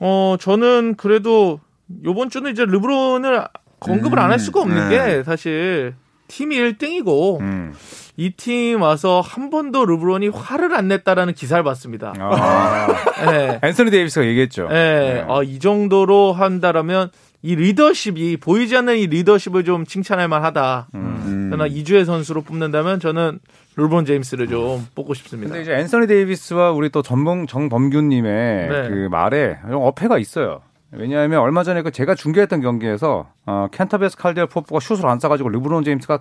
어, 0.00 0.36
저는 0.38 0.96
그래도 0.96 1.60
요번 2.04 2.28
주는 2.28 2.50
이제 2.50 2.64
르브론을 2.66 3.44
언급을 3.80 4.18
안할 4.18 4.38
수가 4.38 4.60
없는 4.60 4.90
네. 4.90 4.96
게 5.16 5.22
사실 5.22 5.94
팀이 6.28 6.56
1등이고 6.56 7.40
음. 7.40 7.74
이 8.16 8.30
팀 8.36 8.82
와서 8.82 9.20
한 9.22 9.48
번도 9.50 9.86
르브론이 9.86 10.28
화를 10.28 10.74
안 10.74 10.88
냈다라는 10.88 11.32
기사를 11.34 11.62
봤습니다. 11.64 12.12
아. 12.18 12.86
네. 13.30 13.58
앤서니 13.62 13.90
데이비스가 13.90 14.26
얘기했죠. 14.26 14.68
네. 14.68 15.24
어, 15.28 15.42
이 15.42 15.58
정도로 15.58 16.32
한다라면 16.32 17.10
이 17.42 17.56
리더십이 17.56 18.36
보이지 18.36 18.76
않는 18.76 18.98
이 18.98 19.06
리더십을 19.06 19.64
좀 19.64 19.84
칭찬할 19.84 20.28
만하다. 20.28 20.88
음. 20.94 21.48
그러나 21.50 21.66
이주의 21.66 22.04
선수로 22.04 22.42
뽑는다면 22.42 23.00
저는 23.00 23.40
르브론 23.76 24.04
제임스를 24.04 24.46
좀 24.48 24.86
뽑고 24.94 25.14
싶습니다. 25.14 25.48
근데 25.54 25.62
이제 25.62 25.72
앤서니 25.72 26.06
데이비스와 26.06 26.70
우리 26.72 26.90
또 26.90 27.02
전범 27.02 27.46
정범규님의 27.46 28.68
네. 28.68 28.88
그 28.88 29.08
말에 29.10 29.58
좀 29.68 29.82
어폐가 29.82 30.18
있어요. 30.18 30.60
왜냐하면 30.92 31.40
얼마 31.40 31.62
전에 31.64 31.80
그 31.82 31.90
제가 31.90 32.14
중계했던 32.14 32.60
경기에서 32.60 33.30
어, 33.46 33.66
켄타베스 33.72 34.18
칼디얼 34.18 34.46
포프가 34.48 34.78
슛을 34.78 35.06
안 35.06 35.18
쏴가지고 35.18 35.50
르브론 35.50 35.84
제임스가 35.84 36.20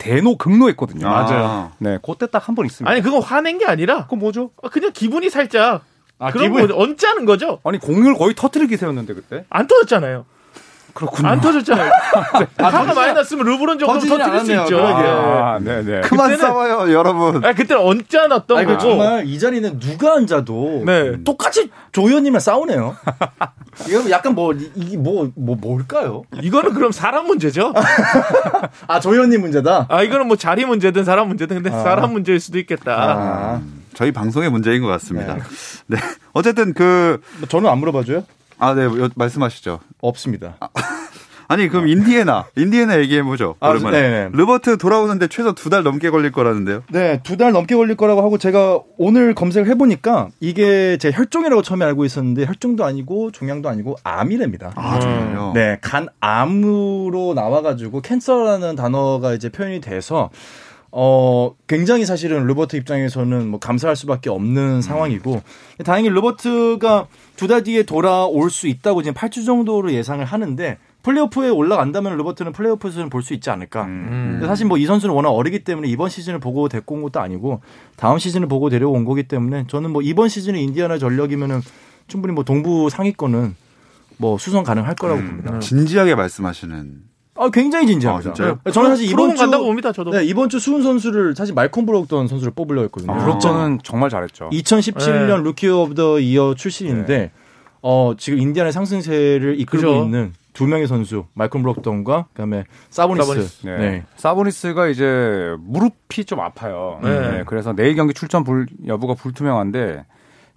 대노 0.00 0.36
극노했거든요. 0.38 1.06
맞아요. 1.06 1.72
네, 1.78 1.98
그때 2.02 2.26
딱 2.26 2.48
한 2.48 2.54
번 2.56 2.66
있습니다. 2.66 2.90
아니 2.90 3.02
그건 3.02 3.22
화낸 3.22 3.58
게 3.58 3.66
아니라 3.66 4.04
그건 4.04 4.18
뭐죠? 4.18 4.50
그냥 4.72 4.90
기분이 4.92 5.30
살짝 5.30 5.84
아, 6.18 6.30
그런 6.32 6.52
기분- 6.52 6.68
거 6.68 6.76
언짢은 6.76 7.24
거죠. 7.26 7.60
아니 7.64 7.78
공을 7.78 8.14
거의 8.14 8.34
터트릴 8.34 8.66
기세였는데 8.68 9.14
그때. 9.14 9.44
안 9.50 9.66
터졌잖아요. 9.66 10.24
그렇군요. 10.94 11.28
안 11.28 11.40
터졌잖아요. 11.40 11.90
화가 12.58 12.94
많이 12.94 13.12
났으면 13.14 13.46
르브론 13.46 13.78
정도 13.78 13.98
터뜨릴 14.00 14.40
수. 14.40 14.52
있죠. 14.52 14.78
아, 14.84 15.58
네, 15.60 15.82
네. 15.82 16.00
그만 16.02 16.36
싸워요, 16.36 16.92
여러분. 16.92 17.44
아 17.44 17.52
그때는 17.52 17.82
언짢았던 17.82 18.56
아니, 18.58 18.66
그 18.66 18.72
거고. 18.74 18.82
정말 18.88 19.26
이 19.26 19.38
자리는 19.38 19.78
누가 19.78 20.14
앉아도 20.14 20.82
네. 20.86 21.22
똑같이 21.24 21.70
조현님이랑 21.92 22.40
싸우네요. 22.40 22.96
이거 23.88 24.10
약간 24.10 24.34
뭐 24.34 24.52
이게 24.52 24.96
뭐 24.96 25.30
뭐 25.36 25.56
뭘까요? 25.56 26.22
이거는 26.42 26.74
그럼 26.74 26.92
사람 26.92 27.26
문제죠. 27.26 27.72
아 28.86 29.00
조현님 29.00 29.40
문제다. 29.40 29.86
아 29.88 30.02
이거는 30.02 30.26
뭐 30.28 30.36
자리 30.36 30.64
문제든 30.64 31.04
사람 31.04 31.28
문제든 31.28 31.62
근데 31.62 31.70
사람 31.70 32.12
문제일 32.12 32.40
수도 32.40 32.58
있겠다. 32.58 32.92
아, 32.92 33.60
저희 33.94 34.12
방송의 34.12 34.50
문제인 34.50 34.82
것 34.82 34.88
같습니다. 34.88 35.36
네. 35.86 35.98
어쨌든 36.32 36.74
그, 36.74 37.20
저는 37.48 37.68
안 37.68 37.78
물어봐줘요? 37.78 38.24
아, 38.60 38.74
네, 38.74 38.84
여- 38.84 39.10
말씀하시죠. 39.14 39.80
없습니다. 40.00 40.56
아니, 41.52 41.66
그럼 41.68 41.88
인디애나, 41.88 42.44
인디애나 42.56 43.00
얘기해보죠. 43.00 43.56
아, 43.58 43.70
오랜만에. 43.70 44.00
네, 44.00 44.08
네. 44.10 44.28
르버트 44.32 44.78
돌아오는데 44.78 45.26
최소 45.26 45.52
두 45.52 45.68
달 45.68 45.82
넘게 45.82 46.10
걸릴 46.10 46.30
거라는데요. 46.30 46.84
네, 46.92 47.20
두 47.24 47.36
달 47.36 47.50
넘게 47.50 47.74
걸릴 47.74 47.96
거라고 47.96 48.22
하고 48.22 48.38
제가 48.38 48.78
오늘 48.98 49.34
검색을 49.34 49.68
해보니까 49.70 50.28
이게 50.38 50.96
제 50.98 51.10
혈종이라고 51.10 51.62
처음에 51.62 51.84
알고 51.86 52.04
있었는데 52.04 52.46
혈종도 52.46 52.84
아니고 52.84 53.32
종양도 53.32 53.68
아니고 53.68 53.96
암이랍니다. 54.04 54.74
아, 54.76 55.00
정말요? 55.00 55.50
네, 55.56 55.78
간암으로 55.80 57.34
나와가지고 57.34 58.00
cancer라는 58.02 58.76
단어가 58.76 59.34
이제 59.34 59.48
표현이 59.48 59.80
돼서 59.80 60.30
어 60.92 61.54
굉장히 61.68 62.04
사실은 62.04 62.44
르버트 62.46 62.74
입장에서는 62.76 63.48
뭐 63.48 63.60
감사할 63.60 63.94
수밖에 63.94 64.28
없는 64.30 64.82
상황이고 64.82 65.40
다행히 65.84 66.08
르버트가 66.08 67.06
두 67.36 67.46
달 67.46 67.62
뒤에 67.62 67.84
돌아올 67.84 68.50
수 68.50 68.66
있다고 68.66 69.02
지금 69.02 69.14
8주 69.14 69.46
정도로 69.46 69.92
예상을 69.92 70.24
하는데 70.24 70.78
플레이오프에 71.02 71.48
올라간다면 71.48 72.16
르버트는 72.18 72.52
플레이오프에서는 72.52 73.08
볼 73.08 73.22
수 73.22 73.32
있지 73.34 73.48
않을까. 73.50 73.84
음. 73.84 74.28
근데 74.32 74.46
사실 74.46 74.66
뭐 74.66 74.76
이 74.78 74.84
선수는 74.84 75.14
워낙 75.14 75.30
어리기 75.30 75.64
때문에 75.64 75.88
이번 75.88 76.10
시즌을 76.10 76.40
보고 76.40 76.68
데리고 76.68 76.96
온 76.96 77.02
것도 77.02 77.20
아니고 77.20 77.60
다음 77.96 78.18
시즌을 78.18 78.48
보고 78.48 78.68
데려온 78.68 79.04
거기 79.04 79.22
때문에 79.22 79.64
저는 79.68 79.92
뭐 79.92 80.02
이번 80.02 80.28
시즌에 80.28 80.60
인디아나 80.60 80.98
전력이면은 80.98 81.60
충분히 82.08 82.34
뭐 82.34 82.44
동부 82.44 82.90
상위권은 82.90 83.54
뭐 84.18 84.36
수성 84.38 84.64
가능할 84.64 84.94
거라고 84.96 85.20
봅니다. 85.22 85.58
진지하게 85.60 86.14
말씀하시는. 86.16 87.09
아 87.40 87.48
굉장히 87.48 87.86
진지합니다. 87.86 88.30
아, 88.30 88.34
진짜요? 88.34 88.58
저는 88.70 88.90
사실 88.90 89.10
이번 89.10 89.30
주 89.34 89.38
간다고 89.38 89.64
봅니다. 89.64 89.92
저도. 89.92 90.10
네, 90.10 90.24
이번 90.24 90.50
주 90.50 90.58
수훈 90.60 90.82
선수를 90.82 91.34
사실 91.34 91.54
말콤 91.54 91.86
브록던 91.86 92.28
선수를 92.28 92.52
뽑으려 92.54 92.82
했거든요. 92.82 93.12
아, 93.12 93.18
브록던은 93.18 93.78
정말 93.82 94.10
잘했죠. 94.10 94.50
2017년 94.52 95.38
네. 95.38 95.42
Rookie 95.42 95.68
of 95.68 95.94
the 95.94 96.20
Year 96.20 96.54
출신인데 96.54 97.30
어 97.80 98.12
지금 98.18 98.38
인디안의 98.40 98.72
상승세를 98.72 99.58
이끌고 99.58 99.86
그죠. 99.86 100.04
있는 100.04 100.34
두 100.52 100.66
명의 100.66 100.86
선수 100.86 101.24
말콤 101.32 101.62
브록던과 101.62 102.26
그다음에 102.34 102.64
사보니스. 102.90 103.26
사보니스. 103.26 103.66
네. 103.66 103.78
네. 103.78 104.04
사보니스가 104.16 104.88
이제 104.88 105.56
무릎이 105.60 106.26
좀 106.26 106.40
아파요. 106.40 107.00
네. 107.02 107.08
네, 107.30 107.42
그래서 107.46 107.72
내일 107.72 107.94
경기 107.94 108.12
출전 108.12 108.44
불, 108.44 108.66
여부가 108.86 109.14
불투명한데 109.14 110.04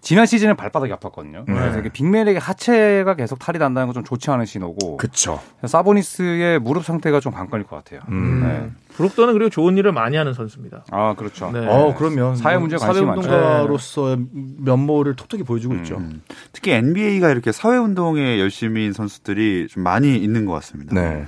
지난 0.03 0.25
시즌에 0.25 0.53
발바닥이 0.53 0.91
아팠거든요. 0.93 1.45
그래서 1.45 1.79
이게 1.79 1.87
빅맨에게 1.89 2.37
하체가 2.37 3.15
계속 3.15 3.39
탈이 3.39 3.57
난다는 3.57 3.87
건 3.87 3.93
좀 3.93 4.03
좋지 4.03 4.29
않은 4.31 4.45
신호고 4.45 4.97
그쵸. 4.97 5.39
사보니스의 5.65 6.59
무릎 6.59 6.83
상태가 6.83 7.19
좀 7.19 7.31
관건일 7.31 7.65
것 7.67 7.75
같아요. 7.77 8.01
음. 8.09 8.41
네. 8.43 8.69
브록도는 8.95 9.33
그리고 9.33 9.49
좋은 9.49 9.77
일을 9.77 9.91
많이 9.91 10.17
하는 10.17 10.33
선수입니다. 10.33 10.85
아 10.91 11.13
그렇죠. 11.15 11.51
네. 11.51 11.65
어 11.67 11.93
그러면 11.97 12.35
사회 12.35 12.57
문제에 12.57 12.77
관심이 12.79 13.05
많죠. 13.05 13.21
사회운동가로서의 13.23 14.17
면모를 14.59 15.15
톡톡히 15.15 15.43
보여주고 15.43 15.75
있죠. 15.75 15.97
음. 15.97 16.21
특히 16.51 16.71
NBA가 16.71 17.29
이렇게 17.29 17.51
사회운동에 17.51 18.39
열심인 18.39 18.93
선수들이 18.93 19.67
좀 19.69 19.83
많이 19.83 20.17
있는 20.17 20.45
것 20.45 20.53
같습니다. 20.53 20.93
네. 20.95 21.25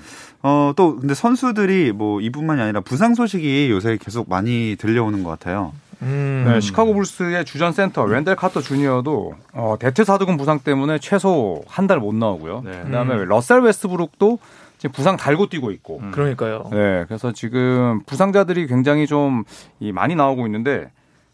어, 0.47 0.73
또, 0.75 0.95
근데 0.97 1.15
선수들이 1.15 1.91
뭐 1.91 2.21
이뿐만이 2.21 2.61
아니라 2.61 2.81
부상 2.81 3.15
소식이 3.15 3.69
요새 3.71 3.97
계속 3.99 4.29
많이 4.29 4.75
들려오는 4.77 5.23
것 5.23 5.29
같아요. 5.31 5.73
음. 6.01 6.45
네, 6.47 6.59
시카고 6.59 6.93
불스의 6.93 7.45
주전 7.45 7.71
센터 7.73 8.03
웬델 8.03 8.35
카터 8.35 8.61
주니어도 8.61 9.33
어, 9.53 9.75
대퇴 9.79 10.03
사두근 10.03 10.37
부상 10.37 10.59
때문에 10.59 10.99
최소 10.99 11.61
한 11.67 11.87
달 11.87 11.99
못 11.99 12.13
나오고요. 12.15 12.61
네. 12.65 12.81
그다음에 12.85 13.25
러셀 13.25 13.61
웨스브룩도 13.61 14.39
지금 14.77 14.91
부상 14.93 15.15
달고 15.17 15.47
뛰고 15.47 15.71
있고. 15.71 16.01
그러니까요. 16.11 16.69
네, 16.71 17.05
그래서 17.07 17.31
지금 17.31 18.01
부상자들이 18.05 18.67
굉장히 18.67 19.07
좀 19.07 19.43
이, 19.79 19.91
많이 19.91 20.15
나오고 20.15 20.45
있는데 20.47 20.91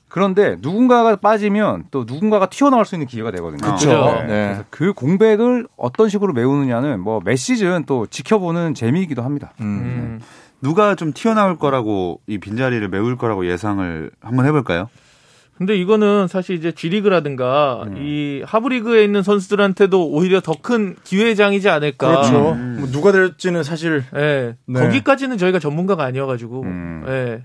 그런데 0.08 0.58
누군가가 0.60 1.16
빠지면 1.16 1.86
또 1.90 2.04
누군가가 2.06 2.48
튀어나올 2.48 2.84
수 2.86 2.96
있는 2.96 3.08
기회가 3.08 3.32
되거든요. 3.32 3.72
그쵸. 3.72 3.90
네. 3.90 4.24
네. 4.24 4.28
그래서 4.28 4.64
그 4.70 4.92
공백을 4.94 5.68
어떤 5.78 6.10
식으로 6.10 6.34
메우느냐는 6.34 7.00
뭐 7.00 7.22
매 7.24 7.36
시즌 7.38 7.86
또 7.86 8.06
지켜보는 8.08 8.74
재미이기도 8.74 9.22
합니다. 9.22 9.54
음. 9.62 9.66
음. 9.66 10.22
누가 10.62 10.96
좀 10.96 11.14
튀어나올 11.14 11.58
거라고 11.58 12.22
이 12.28 12.38
빈자리를 12.38 12.88
메울 12.90 13.18
거라고 13.18 13.46
예상을 13.48 14.12
한번 14.22 14.46
해볼까요? 14.46 14.90
근데 15.58 15.76
이거는 15.76 16.28
사실 16.28 16.56
이제 16.56 16.72
G리그라든가 16.72 17.84
음. 17.86 17.98
이 17.98 18.42
하브리그에 18.46 19.04
있는 19.04 19.22
선수들한테도 19.22 20.10
오히려 20.10 20.40
더 20.42 20.54
큰 20.62 20.96
기회장이지 21.04 21.70
않을까. 21.70 22.08
그렇죠. 22.08 22.52
음. 22.54 22.78
뭐 22.80 22.90
누가 22.92 23.12
될지는 23.12 23.62
사실 23.64 24.04
예. 24.16 24.56
네. 24.66 24.80
거기까지는 24.80 25.38
저희가 25.38 25.60
전문가가 25.60 26.04
아니어가지고. 26.04 26.62
음. 26.64 27.06
예. 27.08 27.44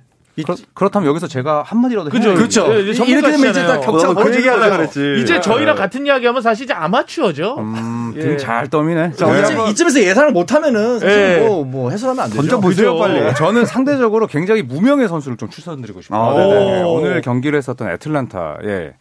그렇다면 0.74 1.08
여기서 1.08 1.28
제가 1.28 1.62
한마디라도 1.62 2.10
그죠. 2.10 2.34
그렇죠. 2.34 2.66
예, 2.74 2.90
이제 2.90 3.04
이렇게 3.04 3.30
되면 3.30 3.50
이제 3.50 3.66
딱 3.66 3.80
얘기하려고 3.80 4.76
거죠. 4.76 4.76
그랬지. 4.76 5.22
이제 5.22 5.40
저희랑 5.40 5.76
같은 5.76 6.04
이야기하면 6.04 6.42
사실 6.42 6.64
이제 6.64 6.74
아마추어죠. 6.74 7.56
음, 7.58 8.12
예. 8.16 8.20
등을 8.20 8.68
떠미네. 8.68 9.12
자, 9.12 9.34
이쯤, 9.38 9.66
이쯤에서 9.68 10.02
예상을 10.02 10.32
못하면은 10.32 10.98
사실 10.98 11.18
예. 11.18 11.46
뭐, 11.46 11.64
뭐 11.64 11.90
해설하면 11.90 12.24
안 12.24 12.30
되죠. 12.30 12.42
던져 12.42 12.60
보세요, 12.60 12.92
그죠. 12.92 13.02
빨리. 13.02 13.34
저는 13.34 13.64
상대적으로 13.64 14.26
굉장히 14.26 14.62
무명의 14.62 15.08
선수를 15.08 15.38
좀 15.38 15.48
추천드리고 15.48 16.02
싶어요. 16.02 16.20
아, 16.20 16.34
네네. 16.34 16.82
오. 16.82 16.88
오늘 16.92 17.22
경기를 17.22 17.56
했었던 17.56 17.88
애틀란타에 17.90 18.92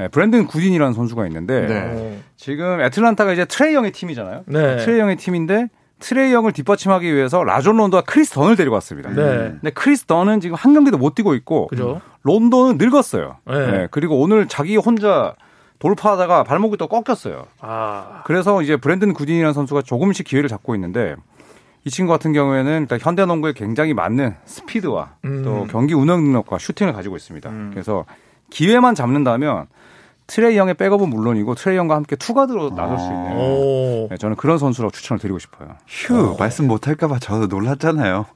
예, 0.00 0.08
브랜든 0.08 0.46
굿윈이라는 0.46 0.92
선수가 0.94 1.26
있는데 1.26 1.66
네. 1.66 1.82
어. 1.94 2.18
지금 2.36 2.80
애틀란타가 2.80 3.32
이제 3.32 3.44
트레이 3.44 3.74
영의 3.74 3.92
팀이잖아요. 3.92 4.42
네. 4.46 4.76
트레이 4.78 5.00
영의 5.00 5.16
팀인데 5.16 5.68
트레이 6.00 6.32
영을 6.32 6.52
뒷받침하기 6.52 7.14
위해서 7.14 7.44
라존 7.44 7.76
론도와 7.76 8.02
크리스 8.02 8.32
던을 8.32 8.56
데리고 8.56 8.74
왔습니다. 8.74 9.10
네. 9.10 9.14
근데 9.60 9.70
크리스 9.70 10.04
던은 10.06 10.40
지금 10.40 10.56
한 10.56 10.74
경기도 10.74 10.98
못 10.98 11.14
뛰고 11.14 11.34
있고 11.34 11.68
그죠. 11.68 12.00
론도는 12.22 12.78
늙었어요. 12.78 13.36
네. 13.46 13.66
네, 13.70 13.88
그리고 13.90 14.20
오늘 14.20 14.48
자기 14.48 14.76
혼자 14.76 15.34
돌파하다가 15.78 16.44
발목이 16.44 16.76
또 16.76 16.88
꺾였어요. 16.88 17.46
아, 17.60 18.22
그래서 18.26 18.60
이제 18.62 18.76
브랜든 18.76 19.14
굿윈이라는 19.14 19.52
선수가 19.52 19.82
조금씩 19.82 20.26
기회를 20.26 20.48
잡고 20.48 20.74
있는데 20.74 21.16
이 21.84 21.90
친구 21.90 22.12
같은 22.12 22.32
경우에는 22.32 22.82
일단 22.82 22.98
현대농구에 23.00 23.54
굉장히 23.54 23.94
맞는 23.94 24.34
스피드와 24.44 25.14
음. 25.24 25.42
또 25.42 25.66
경기 25.70 25.94
운영 25.94 26.22
능력과 26.22 26.58
슈팅을 26.58 26.92
가지고 26.92 27.16
있습니다. 27.16 27.48
음. 27.48 27.70
그래서 27.72 28.04
기회만 28.50 28.94
잡는다면 28.94 29.66
트레이 30.30 30.56
영의 30.56 30.74
백업은 30.74 31.10
물론이고 31.10 31.56
트레이 31.56 31.76
영과 31.76 31.96
함께 31.96 32.14
투가드로 32.14 32.70
나설 32.76 32.98
수 32.98 33.04
있는 33.06 33.32
오. 33.36 34.06
네, 34.10 34.16
저는 34.16 34.36
그런 34.36 34.58
선수라고 34.58 34.92
추천을 34.92 35.18
드리고 35.18 35.40
싶어요. 35.40 35.70
휴 35.88 36.36
말씀 36.38 36.68
못할까봐 36.68 37.18
저도 37.18 37.46
놀랐잖아요. 37.48 38.26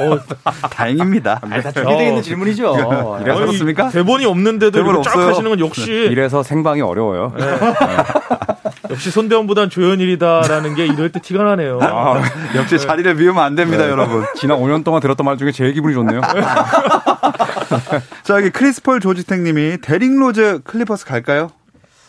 어, 0.00 0.18
다행입니다. 0.70 1.40
아니, 1.42 1.62
다 1.62 1.72
준비되어 1.72 2.08
있는 2.08 2.22
질문이죠. 2.22 2.74
이래서 2.74 3.14
아니, 3.14 3.24
그렇습니까? 3.24 3.88
대본이 3.88 4.26
없는데도 4.26 4.72
대본 4.72 4.90
이렇게 4.96 5.08
쫙. 5.08 5.18
하시는 5.18 5.48
건 5.48 5.60
역시 5.60 5.90
이래서 6.12 6.42
생방이 6.42 6.82
어려워요. 6.82 7.32
역시 8.90 9.10
손대범보단 9.10 9.70
조현일이다라는 9.70 10.74
게 10.74 10.84
이럴 10.84 11.10
때 11.10 11.20
티가 11.20 11.42
나네요. 11.42 11.78
아, 11.80 12.20
역시 12.54 12.78
자리를 12.78 13.14
비우면 13.16 13.42
안 13.42 13.54
됩니다, 13.54 13.88
여러분. 13.88 14.24
지난 14.36 14.58
5년 14.58 14.84
동안 14.84 15.00
들었던 15.00 15.24
말 15.24 15.38
중에 15.38 15.52
제일 15.52 15.72
기분이 15.72 15.94
좋네요. 15.94 16.20
자, 18.22 18.36
여기 18.36 18.50
크리스폴 18.50 19.00
조지택님이 19.00 19.78
데릭 19.80 20.16
로즈 20.16 20.60
클리퍼스 20.64 21.06
갈까요? 21.06 21.50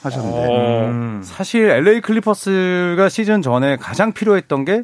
하셨는데. 0.04 0.48
어, 0.50 1.22
사실 1.24 1.70
LA 1.70 2.02
클리퍼스가 2.02 3.10
시즌 3.10 3.42
전에 3.42 3.78
가장 3.78 4.14
필요했던 4.14 4.66
게 4.66 4.84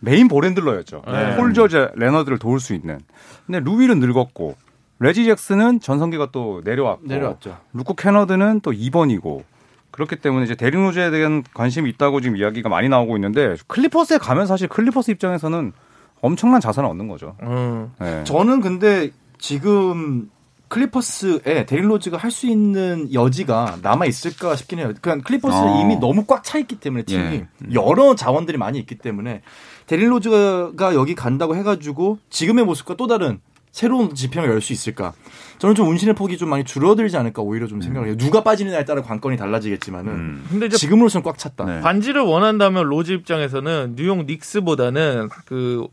메인 0.00 0.28
ball 0.28 0.43
handler였죠. 0.43 1.02
네. 1.06 1.36
폴 1.36 1.54
조지 1.54 1.86
레너드를 1.94 2.38
도울 2.38 2.60
수 2.60 2.74
있는. 2.74 3.00
근데 3.46 3.60
루윌은 3.60 4.00
늙었고 4.00 4.56
레지 5.00 5.24
잭슨은 5.24 5.80
전성기가 5.80 6.28
또 6.32 6.62
내려왔고 6.64 7.06
내려왔죠. 7.06 7.58
루크 7.72 7.94
캐너드는 7.94 8.60
또 8.60 8.70
2번이고 8.72 9.42
그렇기 9.90 10.16
때문에 10.16 10.44
이제 10.44 10.54
데릭 10.54 10.80
로즈에 10.80 11.10
대한 11.10 11.42
관심이 11.54 11.88
있다고 11.90 12.20
지금 12.20 12.36
이야기가 12.36 12.68
많이 12.68 12.88
나오고 12.88 13.16
있는데 13.16 13.56
클리퍼스에 13.66 14.18
가면 14.18 14.46
사실 14.46 14.68
클리퍼스 14.68 15.10
입장에서는 15.12 15.72
엄청난 16.20 16.60
자산을 16.60 16.88
얻는 16.88 17.08
거죠. 17.08 17.36
음. 17.42 17.92
네. 18.00 18.24
저는 18.24 18.60
근데 18.60 19.10
지금 19.44 20.30
클리퍼스에 20.68 21.66
데릭 21.66 21.90
로즈가 21.90 22.16
할 22.16 22.30
수 22.30 22.46
있는 22.46 23.12
여지가 23.12 23.78
남아 23.82 24.06
있을까 24.06 24.56
싶긴 24.56 24.78
해요. 24.78 24.94
그냥 25.02 25.20
클리퍼스는 25.20 25.68
어. 25.68 25.80
이미 25.82 25.96
너무 25.96 26.24
꽉 26.24 26.42
차 26.42 26.58
있기 26.58 26.76
때문에 26.80 27.02
팀이 27.04 27.20
예. 27.20 27.46
여러 27.74 28.14
자원들이 28.14 28.56
많이 28.56 28.78
있기 28.78 28.96
때문에 28.96 29.42
데릭 29.86 30.10
로즈가 30.10 30.94
여기 30.94 31.14
간다고 31.14 31.54
해가지고 31.56 32.18
지금의 32.30 32.64
모습과 32.64 32.96
또 32.96 33.06
다른 33.06 33.38
새로운 33.74 34.14
지평을 34.14 34.48
열 34.48 34.60
수 34.60 34.72
있을까? 34.72 35.12
저는 35.58 35.74
좀 35.74 35.88
운신의 35.88 36.14
폭이 36.14 36.38
좀 36.38 36.48
많이 36.48 36.62
줄어들지 36.62 37.16
않을까 37.16 37.42
오히려 37.42 37.66
좀 37.66 37.80
생각을 37.80 38.06
해요. 38.08 38.16
누가 38.16 38.44
빠지느냐에 38.44 38.84
따라 38.84 39.02
관건이 39.02 39.36
달라지겠지만은 39.36 40.12
음. 40.12 40.46
근데 40.48 40.66
이제 40.66 40.76
지금으로서는 40.76 41.24
꽉 41.24 41.36
찼다. 41.36 41.64
네. 41.64 41.80
반지를 41.80 42.22
원한다면 42.22 42.84
로즈 42.86 43.10
입장에서는 43.12 43.94
뉴욕 43.96 44.24
닉스보다는 44.26 45.28
그 45.44 45.88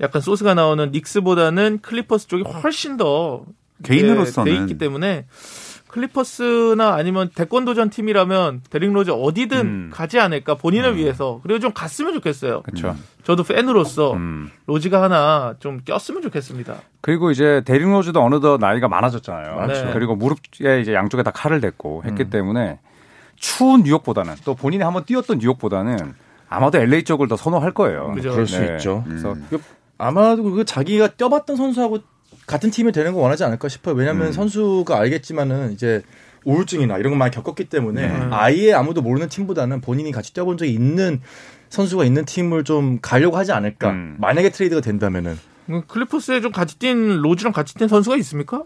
약간 0.00 0.22
소스가 0.22 0.54
나오는 0.54 0.90
닉스보다는 0.90 1.80
클리퍼스 1.82 2.26
쪽이 2.28 2.42
훨씬 2.44 2.96
더 2.96 3.44
개인으로서는. 3.82 4.50
돼 4.54 4.58
있기 4.62 4.78
때문에 4.78 5.26
클리퍼스나 5.96 6.94
아니면 6.94 7.30
대권 7.34 7.64
도전 7.64 7.88
팀이라면 7.88 8.62
데릭 8.68 8.92
로즈 8.92 9.10
어디든 9.10 9.58
음. 9.60 9.90
가지 9.92 10.20
않을까 10.20 10.54
본인을 10.54 10.96
위해서 10.96 11.40
그리고 11.42 11.58
좀 11.58 11.72
갔으면 11.72 12.12
좋겠어요. 12.14 12.62
그렇죠. 12.62 12.94
저도 13.24 13.42
팬으로서 13.42 14.12
음. 14.12 14.50
로즈가 14.66 15.02
하나 15.02 15.54
좀 15.58 15.80
꼈으면 15.84 16.22
좋겠습니다. 16.22 16.76
그리고 17.00 17.30
이제 17.30 17.62
데릭 17.64 17.88
로즈도 17.88 18.22
어느덧 18.22 18.58
나이가 18.58 18.88
많아졌잖아요. 18.88 19.56
많죠. 19.56 19.90
그리고 19.94 20.14
무릎에 20.14 20.80
이제 20.80 20.92
양쪽에 20.92 21.22
다 21.22 21.30
칼을 21.30 21.60
댔고 21.60 22.02
했기 22.04 22.24
음. 22.24 22.30
때문에 22.30 22.78
추운 23.36 23.82
뉴욕보다는 23.82 24.34
또 24.44 24.54
본인이 24.54 24.84
한번 24.84 25.04
뛰었던 25.04 25.38
뉴욕보다는 25.38 26.14
아마도 26.48 26.78
LA 26.78 27.04
쪽을 27.04 27.26
더 27.28 27.36
선호할 27.36 27.72
거예요. 27.72 28.12
그죠. 28.12 28.30
그럴 28.30 28.46
수 28.46 28.60
네. 28.60 28.74
있죠. 28.74 29.02
그래서 29.06 29.32
음. 29.32 29.48
아마도 29.98 30.42
그 30.42 30.64
자기가 30.64 31.08
뛰어봤던 31.08 31.56
선수하고 31.56 32.00
같은 32.46 32.70
팀이 32.70 32.92
되는 32.92 33.12
거 33.12 33.20
원하지 33.20 33.44
않을까 33.44 33.68
싶어요. 33.68 33.94
왜냐하면 33.94 34.28
음. 34.28 34.32
선수가 34.32 34.98
알겠지만은 34.98 35.72
이제 35.72 36.02
우울증이나 36.44 36.96
이런 36.98 37.10
거 37.10 37.16
많이 37.16 37.32
겪었기 37.32 37.64
때문에 37.64 38.06
네. 38.06 38.28
아예 38.30 38.72
아무도 38.72 39.02
모르는 39.02 39.28
팀보다는 39.28 39.80
본인이 39.80 40.12
같이 40.12 40.32
뛰어본 40.32 40.56
적이 40.56 40.72
있는 40.72 41.20
선수가 41.70 42.04
있는 42.04 42.24
팀을 42.24 42.62
좀 42.64 43.00
가려고 43.02 43.36
하지 43.36 43.52
않을까. 43.52 43.90
음. 43.90 44.16
만약에 44.18 44.50
트레이드가 44.50 44.80
된다면은. 44.80 45.36
음, 45.68 45.82
클리퍼스에 45.88 46.40
좀 46.40 46.52
같이 46.52 46.78
뛴 46.78 47.24
로즈랑 47.24 47.52
같이 47.52 47.74
뛴 47.74 47.88
선수가 47.88 48.16
있습니까? 48.18 48.62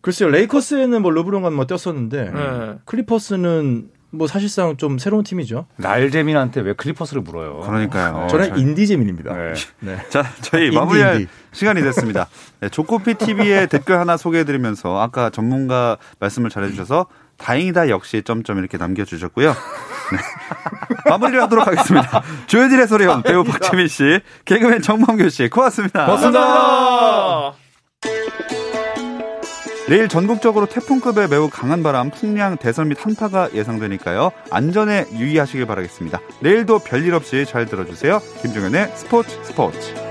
글쎄요, 0.00 0.28
레이커스에는 0.30 1.00
뭐 1.00 1.10
르브론과 1.12 1.50
뭐 1.50 1.66
뛰었었는데 1.66 2.30
네. 2.30 2.74
클리퍼스는 2.84 3.88
뭐 4.16 4.26
사실상 4.26 4.76
좀 4.76 4.98
새로운 4.98 5.24
팀이죠. 5.24 5.66
날재민한테 5.76 6.60
왜 6.60 6.72
클리퍼스를 6.74 7.22
물어요? 7.22 7.60
그러니까요. 7.60 8.26
저는 8.30 8.48
잘- 8.50 8.58
인디제민입니다. 8.58 9.34
네. 9.34 9.52
네. 9.80 9.98
자, 10.10 10.24
저희 10.42 10.66
인디, 10.66 10.76
마무리할 10.76 11.14
인디. 11.22 11.28
시간이 11.52 11.82
됐습니다. 11.82 12.26
네, 12.60 12.68
조코피 12.68 13.14
TV의 13.14 13.68
댓글 13.70 13.98
하나 13.98 14.16
소개해드리면서 14.16 15.00
아까 15.00 15.30
전문가 15.30 15.96
말씀을 16.20 16.50
잘해주셔서 16.50 17.06
다행이다 17.36 17.88
역시 17.88 18.22
점점 18.24 18.58
이렇게 18.58 18.78
남겨주셨고요. 18.78 19.48
네. 19.50 20.18
마무리를 21.10 21.42
하도록 21.42 21.66
하겠습니다. 21.66 22.22
조현일의 22.46 22.86
소리원 22.86 23.22
배우 23.22 23.42
박재민 23.44 23.88
씨, 23.88 24.20
개그맨 24.44 24.82
정범규 24.82 25.28
씨, 25.30 25.48
고맙습니다. 25.48 26.06
감사합니다. 26.06 27.63
내일 29.86 30.08
전국적으로 30.08 30.64
태풍급의 30.66 31.28
매우 31.28 31.50
강한 31.50 31.82
바람, 31.82 32.10
풍량, 32.10 32.56
대설 32.56 32.86
및 32.86 32.96
한파가 33.04 33.52
예상되니까요. 33.52 34.30
안전에 34.50 35.06
유의하시길 35.12 35.66
바라겠습니다. 35.66 36.20
내일도 36.40 36.78
별일 36.78 37.14
없이 37.14 37.44
잘 37.46 37.66
들어주세요. 37.66 38.20
김종현의 38.40 38.88
스포츠 38.96 39.30
스포츠. 39.44 40.03